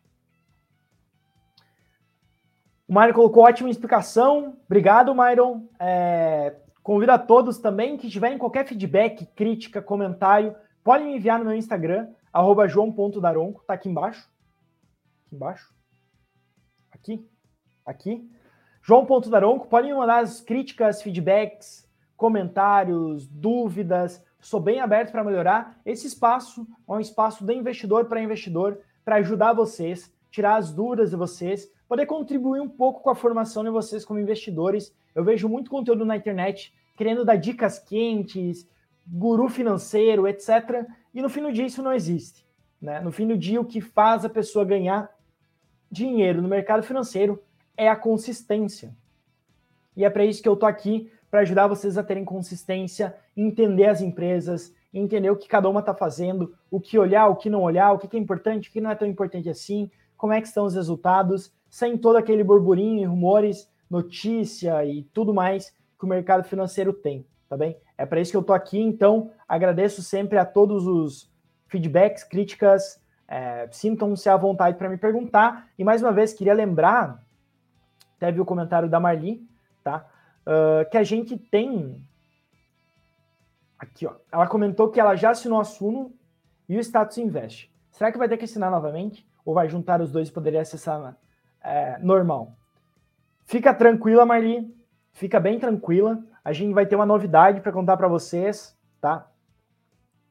[2.96, 4.56] O colocou ótima explicação.
[4.68, 5.68] Obrigado, Myron.
[5.80, 11.46] É, convido a todos também que tiverem qualquer feedback, crítica, comentário, podem me enviar no
[11.46, 14.30] meu Instagram, arroba joão.daronco, tá aqui embaixo.
[15.26, 15.74] Aqui embaixo.
[16.92, 17.28] Aqui.
[17.84, 18.30] Aqui.
[18.84, 24.24] João.daronco, podem me mandar as críticas, feedbacks, comentários, dúvidas.
[24.40, 25.80] Sou bem aberto para melhorar.
[25.84, 31.10] Esse espaço é um espaço de investidor para investidor, para ajudar vocês, tirar as dúvidas
[31.10, 34.92] de vocês, poder contribuir um pouco com a formação de vocês como investidores.
[35.14, 38.68] Eu vejo muito conteúdo na internet querendo dar dicas quentes,
[39.06, 40.88] guru financeiro, etc.
[41.14, 42.48] E no fim do dia isso não existe.
[42.82, 43.00] Né?
[43.00, 45.08] No fim do dia, o que faz a pessoa ganhar
[45.92, 47.40] dinheiro no mercado financeiro
[47.78, 48.98] é a consistência.
[49.96, 53.86] E é para isso que eu tô aqui, para ajudar vocês a terem consistência, entender
[53.86, 57.62] as empresas, entender o que cada uma está fazendo, o que olhar, o que não
[57.62, 60.48] olhar, o que é importante, o que não é tão importante assim, como é que
[60.48, 66.44] estão os resultados, sem todo aquele burburinho, rumores, notícia e tudo mais que o mercado
[66.44, 67.76] financeiro tem, tá bem?
[67.98, 71.34] É para isso que eu tô aqui, então agradeço sempre a todos os
[71.66, 75.68] feedbacks, críticas, é, sintam-se à vontade para me perguntar.
[75.76, 77.24] E mais uma vez, queria lembrar,
[78.20, 79.44] teve o comentário da Marli,
[79.84, 80.06] tá?
[80.46, 82.00] Uh, que a gente tem.
[83.80, 84.14] Aqui, ó.
[84.32, 86.14] Ela comentou que ela já assinou a Suno
[86.70, 87.74] e o Status Invest.
[87.90, 89.28] Será que vai ter que assinar novamente?
[89.44, 91.18] Ou vai juntar os dois e poderia acessar
[91.64, 92.52] é, normal?
[93.46, 94.76] Fica tranquila, Marli.
[95.14, 96.24] Fica bem tranquila.
[96.44, 99.28] A gente vai ter uma novidade para contar para vocês, tá?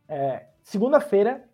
[0.09, 1.45] É, Segunda-feira,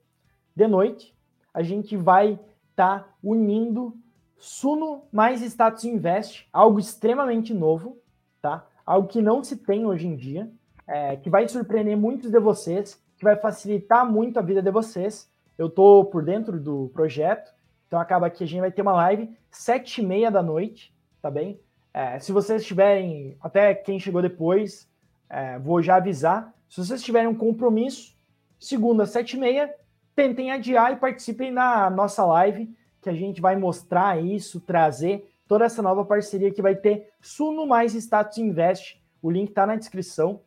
[0.55, 1.17] de noite,
[1.53, 2.39] a gente vai
[2.71, 3.97] estar tá unindo
[4.37, 7.99] Suno mais Status Invest, algo extremamente novo,
[8.41, 8.67] tá?
[8.85, 10.51] Algo que não se tem hoje em dia,
[10.87, 15.29] é, que vai surpreender muitos de vocês, que vai facilitar muito a vida de vocês.
[15.57, 17.53] Eu tô por dentro do projeto,
[17.89, 21.31] então acaba que a gente vai ter uma live sete e meia da noite, tá
[21.31, 21.59] bem?
[21.93, 24.89] É, se vocês tiverem, até quem chegou depois,
[25.29, 26.55] é, vou já avisar.
[26.69, 28.15] Se vocês tiverem um compromisso,
[28.61, 29.75] segunda, sete e meia,
[30.15, 35.65] tentem adiar e participem na nossa live, que a gente vai mostrar isso, trazer toda
[35.65, 39.03] essa nova parceria que vai ter Suno mais Status Invest.
[39.23, 40.43] O link está na descrição.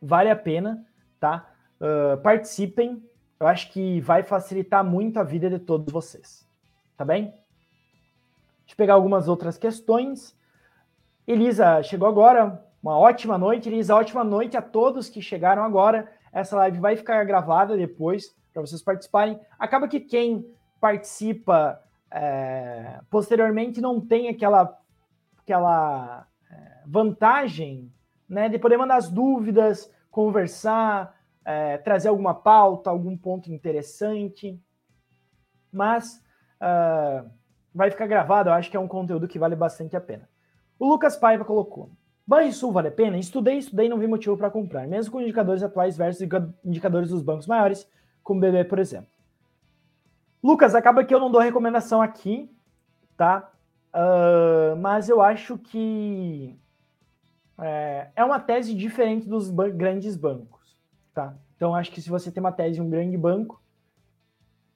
[0.00, 0.86] Vale a pena,
[1.18, 1.50] tá?
[1.80, 3.02] Uh, participem.
[3.38, 6.46] Eu acho que vai facilitar muito a vida de todos vocês.
[6.96, 7.24] Tá bem?
[7.24, 10.36] Deixa eu pegar algumas outras questões.
[11.26, 12.62] Elisa chegou agora.
[12.82, 13.96] Uma ótima noite, Elisa.
[13.96, 16.10] Ótima noite a todos que chegaram agora.
[16.32, 19.38] Essa live vai ficar gravada depois para vocês participarem.
[19.58, 20.46] Acaba que quem
[20.80, 21.80] participa
[22.10, 24.78] é, posteriormente não tem aquela,
[25.38, 27.92] aquela é, vantagem
[28.28, 31.13] né, de poder mandar as dúvidas, conversar,
[31.44, 34.60] é, trazer alguma pauta, algum ponto interessante.
[35.72, 36.22] Mas
[36.60, 37.28] uh,
[37.74, 40.28] vai ficar gravado, eu acho que é um conteúdo que vale bastante a pena.
[40.78, 41.90] O Lucas Paiva colocou:
[42.26, 43.18] Banrisul vale a pena?
[43.18, 46.26] Estudei, estudei não vi motivo para comprar, mesmo com indicadores atuais versus
[46.64, 47.88] indicadores dos bancos maiores,
[48.22, 49.08] como o BB, por exemplo.
[50.42, 52.50] Lucas, acaba que eu não dou recomendação aqui,
[53.16, 53.50] tá?
[53.94, 56.58] Uh, mas eu acho que
[57.58, 60.63] é, é, uma tese diferente dos ban grandes bancos,
[61.14, 61.34] tá?
[61.56, 63.62] Então acho que se você tem uma tese um grande banco,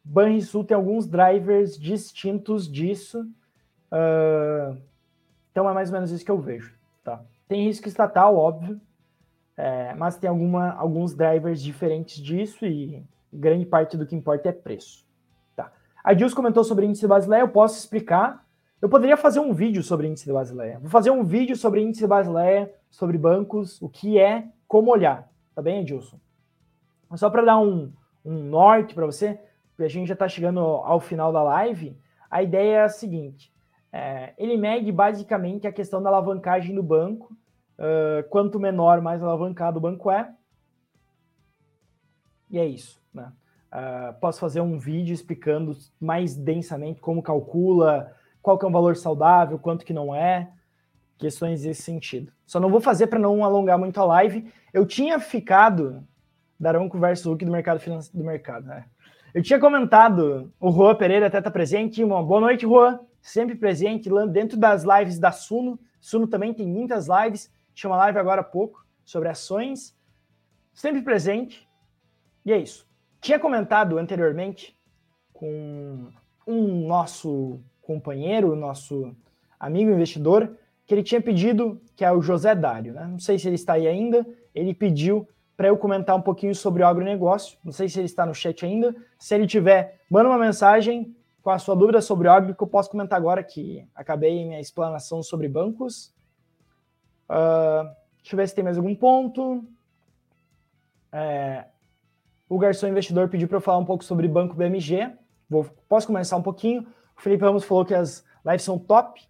[0.04, 3.28] Banrisul tem alguns drivers distintos disso.
[3.92, 4.80] Uh,
[5.50, 7.22] então é mais ou menos isso que eu vejo, tá?
[7.48, 8.80] Tem risco estatal, óbvio,
[9.56, 14.52] é, mas tem alguma, alguns drivers diferentes disso e grande parte do que importa é
[14.52, 15.04] preço.
[15.56, 15.72] Tá.
[16.04, 18.46] A Dils comentou sobre índice de Basileia, eu posso explicar.
[18.80, 20.78] Eu poderia fazer um vídeo sobre índice de Basileia.
[20.78, 25.28] Vou fazer um vídeo sobre índice de Basileia, sobre bancos, o que é, como olhar.
[25.54, 26.20] Tá bem, Edilson?
[27.14, 27.92] Só para dar um,
[28.24, 29.40] um norte para você,
[29.70, 31.96] porque a gente já está chegando ao final da live,
[32.30, 33.52] a ideia é a seguinte:
[33.92, 37.36] é, ele mede basicamente a questão da alavancagem do banco.
[37.78, 40.34] Uh, quanto menor, mais alavancado o banco é.
[42.50, 43.00] E é isso.
[43.14, 43.32] Né?
[43.72, 48.96] Uh, posso fazer um vídeo explicando mais densamente como calcula, qual que é um valor
[48.96, 50.50] saudável, quanto que não é,
[51.18, 52.32] questões desse sentido.
[52.46, 54.50] Só não vou fazer para não alongar muito a live.
[54.72, 56.02] Eu tinha ficado,
[56.58, 58.84] Daronco versus Hulk do mercado financeiro do mercado, né?
[59.34, 62.02] Eu tinha comentado, o Juan Pereira até está presente.
[62.02, 65.78] Uma boa noite, Juan sempre presente lá dentro das lives da Suno.
[66.00, 69.96] Suno também tem muitas lives, tinha uma live agora há pouco sobre ações.
[70.72, 71.68] sempre presente.
[72.44, 72.88] E é isso.
[73.20, 74.78] Tinha comentado anteriormente
[75.32, 76.08] com
[76.46, 79.14] um nosso companheiro, nosso
[79.58, 80.56] amigo investidor,
[80.86, 83.06] que ele tinha pedido, que é o José Dário, né?
[83.06, 85.28] Não sei se ele está aí ainda, ele pediu
[85.58, 87.58] para eu comentar um pouquinho sobre o agronegócio.
[87.64, 88.94] Não sei se ele está no chat ainda.
[89.18, 92.66] Se ele tiver, manda uma mensagem com a sua dúvida sobre o agro, que eu
[92.68, 96.14] posso comentar agora, que acabei minha explanação sobre bancos.
[97.28, 97.90] Uh,
[98.22, 99.64] deixa eu ver se tem mais algum ponto.
[101.10, 101.64] É,
[102.48, 105.10] o Garçom Investidor pediu para eu falar um pouco sobre Banco BMG.
[105.50, 106.86] Vou, posso começar um pouquinho.
[107.16, 109.20] O Felipe Ramos falou que as lives são top.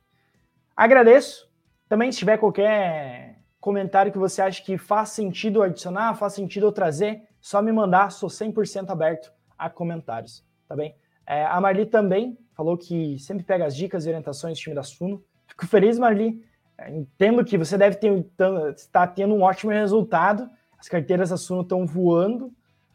[0.76, 1.50] Agradeço.
[1.88, 6.72] Também, se tiver qualquer comentário que você acha que faz sentido adicionar, faz sentido eu
[6.72, 8.10] trazer, só me mandar.
[8.10, 10.94] Sou 100% aberto a comentários, tá bem?
[11.26, 14.82] É, a Marli também falou que sempre pega as dicas e orientações do time da
[14.82, 15.22] Suno.
[15.46, 16.42] Fico feliz, Marli.
[16.76, 18.26] É, entendo que você deve ter,
[18.76, 20.48] estar tendo um ótimo resultado.
[20.78, 22.46] As carteiras da Suno estão voando.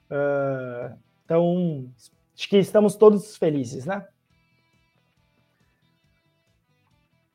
[0.09, 1.91] Uh, então,
[2.36, 4.05] acho que estamos todos felizes, né?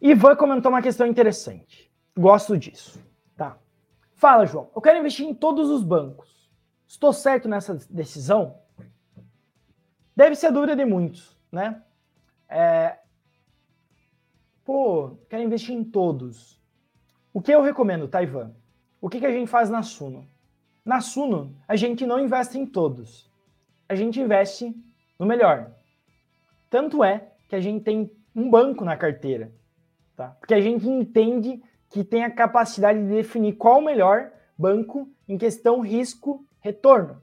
[0.01, 1.91] Ivan comentou uma questão interessante.
[2.17, 3.08] Gosto disso.
[4.19, 4.69] Fala, João.
[4.75, 6.51] Eu quero investir em todos os bancos.
[6.89, 8.59] Estou certo nessa decisão?
[10.15, 11.81] Deve ser a dúvida de muitos, né?
[12.49, 12.99] É...
[14.65, 16.61] Pô, quero investir em todos.
[17.33, 18.53] O que eu recomendo, Ivan?
[19.01, 20.27] O que, que a gente faz na Suno?
[20.85, 23.31] Na Suno, a gente não investe em todos.
[23.89, 24.75] A gente investe
[25.17, 25.71] no melhor.
[26.69, 29.53] Tanto é que a gente tem um banco na carteira.
[30.17, 30.37] Tá?
[30.41, 35.39] Porque a gente entende que tem a capacidade de definir qual o melhor banco em
[35.39, 37.23] questão risco-retorno.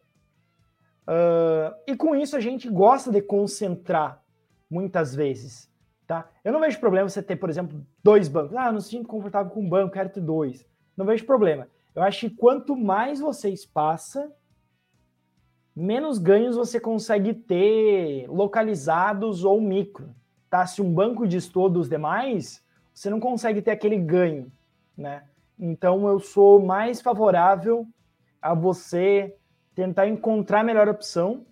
[1.08, 4.24] Uh, e com isso a gente gosta de concentrar
[4.70, 5.70] muitas vezes.
[6.08, 6.30] Tá?
[6.44, 8.56] Eu não vejo problema você ter, por exemplo, dois bancos.
[8.56, 10.66] Ah, não me sinto confortável com um banco, quero ter dois.
[10.96, 11.68] Não vejo problema.
[11.94, 14.32] Eu acho que quanto mais você espaça,
[15.76, 20.14] menos ganhos você consegue ter localizados ou micro.
[20.50, 20.66] Tá?
[20.66, 22.64] Se um banco diz todos os demais,
[22.96, 24.50] você não consegue ter aquele ganho,
[24.98, 25.24] né?
[25.60, 27.86] Então eu sou mais favorável
[28.42, 29.36] a você
[29.76, 31.46] tentar encontrar a melhor opção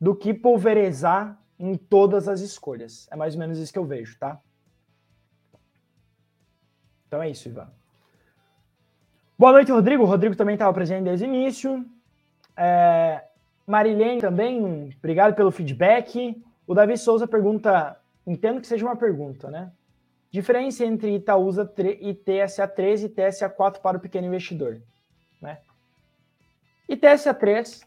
[0.00, 3.08] do que pulverizar em todas as escolhas.
[3.10, 4.40] É mais ou menos isso que eu vejo, tá?
[7.08, 7.68] Então é isso, Ivan.
[9.36, 10.04] Boa noite, Rodrigo.
[10.04, 11.84] O Rodrigo também estava presente desde o início.
[12.56, 13.24] É,
[13.66, 16.40] Marilene também, obrigado pelo feedback.
[16.68, 19.72] O Davi Souza pergunta, entendo que seja uma pergunta, né?
[20.34, 24.82] Diferença entre Itaúsa e TSA3 e TSA4 para o pequeno investidor.
[25.40, 25.60] Né?
[26.88, 27.86] E TSA3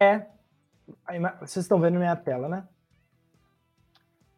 [0.00, 0.24] é.
[1.38, 2.66] Vocês estão vendo minha tela, né?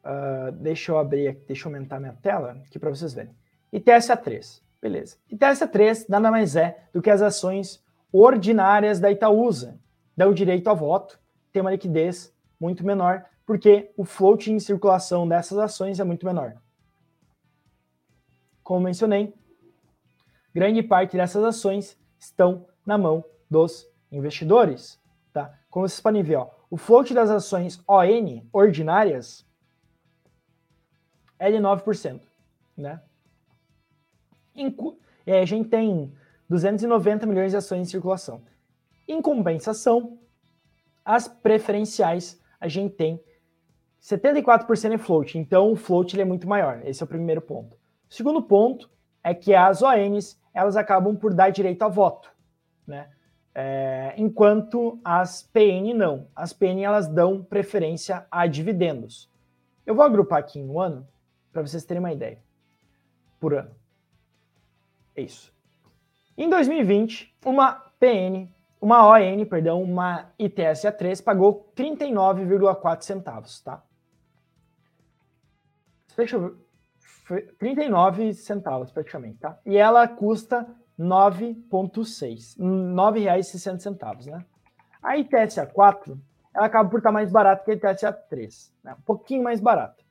[0.04, 3.32] Uh, deixa eu abrir aqui, deixa eu aumentar minha tela aqui para vocês verem.
[3.72, 5.16] E TSA3, beleza.
[5.30, 7.80] E TSA3 nada mais é do que as ações
[8.12, 9.78] ordinárias da Itaúsa.
[10.16, 11.20] Dá o direito a voto,
[11.52, 16.56] tem uma liquidez muito menor porque o float em circulação dessas ações é muito menor.
[18.62, 19.34] Como mencionei,
[20.54, 25.00] grande parte dessas ações estão na mão dos investidores.
[25.32, 25.58] Tá?
[25.68, 29.46] Como vocês podem ver, ó, o float das ações ON ordinárias
[31.38, 32.20] é de 9%.
[32.76, 33.00] Né?
[34.56, 36.12] E a gente tem
[36.48, 38.42] 290 milhões de ações em circulação.
[39.06, 40.18] Em compensação,
[41.04, 43.22] as preferenciais a gente tem
[44.04, 46.82] 74% é float, então o float é muito maior.
[46.84, 47.74] Esse é o primeiro ponto.
[48.10, 48.90] O segundo ponto
[49.22, 52.30] é que as ONs elas acabam por dar direito a voto,
[52.86, 53.08] né?
[53.54, 56.28] É, enquanto as PN não.
[56.36, 59.30] As PN elas dão preferência a dividendos.
[59.86, 61.08] Eu vou agrupar aqui em um ano
[61.50, 62.38] para vocês terem uma ideia.
[63.40, 63.70] Por ano.
[65.16, 65.54] É isso.
[66.36, 68.50] Em 2020, uma PN,
[68.80, 73.82] uma ON, perdão, uma ITSA3 pagou 39,4 centavos, tá?
[76.16, 76.64] Deixa eu ver.
[77.58, 79.58] 39 centavos praticamente, tá?
[79.64, 80.66] E ela custa
[80.98, 82.58] 9,6.
[82.58, 84.44] R$ 9,60, né?
[85.02, 86.20] A ITSA 4,
[86.54, 88.94] ela acaba por estar mais barata que a ITSA 3, né?
[88.98, 90.02] Um pouquinho mais barata.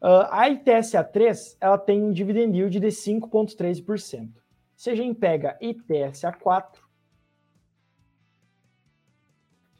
[0.00, 4.32] Uh, a ITSA 3, ela tem um dividend yield de 5,13%.
[4.74, 6.82] Se a gente pega ITSA 4,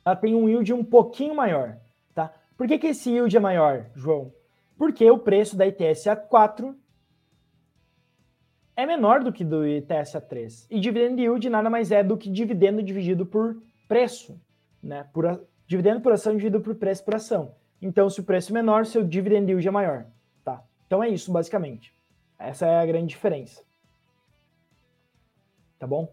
[0.05, 1.79] ela tem um yield um pouquinho maior,
[2.15, 2.33] tá?
[2.57, 4.33] Por que, que esse yield é maior, João?
[4.83, 6.77] Porque o preço da ITSA 4
[8.75, 10.67] é menor do que do ITSA 3.
[10.69, 14.41] E dividendo yield nada mais é do que dividendo dividido por preço,
[14.83, 15.09] né?
[15.13, 17.55] Por a, dividendo por ação dividido por preço por ação.
[17.81, 20.07] Então, se o preço é menor, seu dividend yield é maior,
[20.43, 20.65] tá?
[20.89, 21.95] Então é isso, basicamente.
[22.37, 23.63] Essa é a grande diferença.
[25.79, 26.13] Tá bom?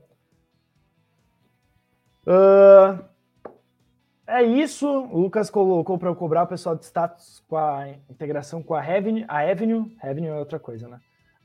[2.27, 2.68] Uh,
[4.39, 4.87] é isso.
[4.87, 8.81] O Lucas colocou para eu cobrar o pessoal de status com a integração com a
[8.81, 9.25] Avenue.
[9.27, 10.99] A Avenue, Avenue é outra coisa, né?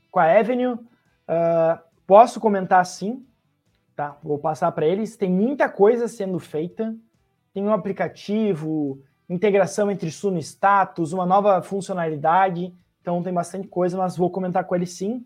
[0.09, 3.25] Com a Avenue, uh, posso comentar sim,
[3.95, 4.17] tá?
[4.23, 5.17] Vou passar para eles.
[5.17, 6.95] Tem muita coisa sendo feita.
[7.53, 12.73] Tem um aplicativo, integração entre Suno e Status, uma nova funcionalidade.
[13.01, 15.25] Então tem bastante coisa, mas vou comentar com eles sim.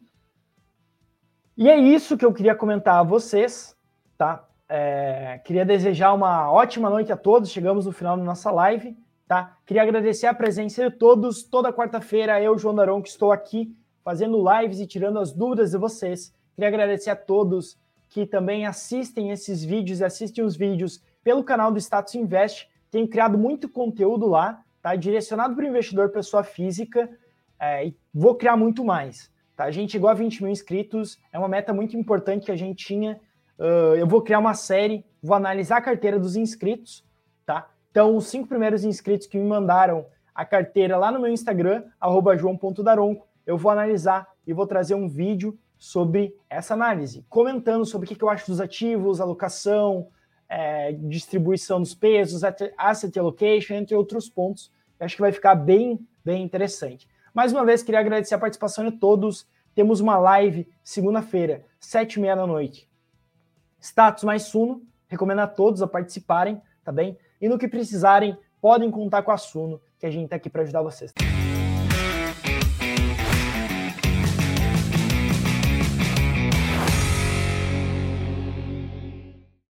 [1.56, 3.76] E é isso que eu queria comentar a vocês,
[4.18, 4.49] tá?
[4.72, 7.50] É, queria desejar uma ótima noite a todos.
[7.50, 8.96] Chegamos no final da nossa live,
[9.28, 9.58] tá?
[9.66, 11.42] Queria agradecer a presença de todos.
[11.42, 15.78] Toda quarta-feira, eu, João Daron, que estou aqui fazendo lives e tirando as dúvidas de
[15.78, 16.32] vocês.
[16.54, 21.72] Queria agradecer a todos que também assistem esses vídeos e assistem os vídeos pelo canal
[21.72, 22.70] do Status Invest.
[22.92, 24.96] Tenho criado muito conteúdo lá, tá?
[24.96, 27.10] Direcionado para o investidor pessoa física
[27.60, 29.32] é, e vou criar muito mais.
[29.56, 29.66] Tá?
[29.66, 32.86] A gente chegou a 20 mil inscritos, é uma meta muito importante que a gente
[32.86, 33.20] tinha
[33.60, 37.06] Uh, eu vou criar uma série, vou analisar a carteira dos inscritos,
[37.46, 37.70] tá?
[37.92, 41.84] Então, os cinco primeiros inscritos que me mandaram a carteira lá no meu Instagram,
[42.38, 48.16] joão.daronco, eu vou analisar e vou trazer um vídeo sobre essa análise, comentando sobre o
[48.16, 50.08] que eu acho dos ativos, alocação,
[50.48, 52.42] é, distribuição dos pesos,
[52.78, 54.72] asset allocation, entre outros pontos.
[55.00, 57.08] Eu acho que vai ficar bem, bem interessante.
[57.34, 59.48] Mais uma vez, queria agradecer a participação de todos.
[59.76, 62.89] Temos uma live segunda-feira, sete e meia da noite,
[63.82, 67.18] Status mais Suno, recomendo a todos a participarem, tá bem?
[67.42, 70.64] E no que precisarem, podem contar com a Suno, que a gente tá aqui para
[70.64, 71.14] ajudar vocês.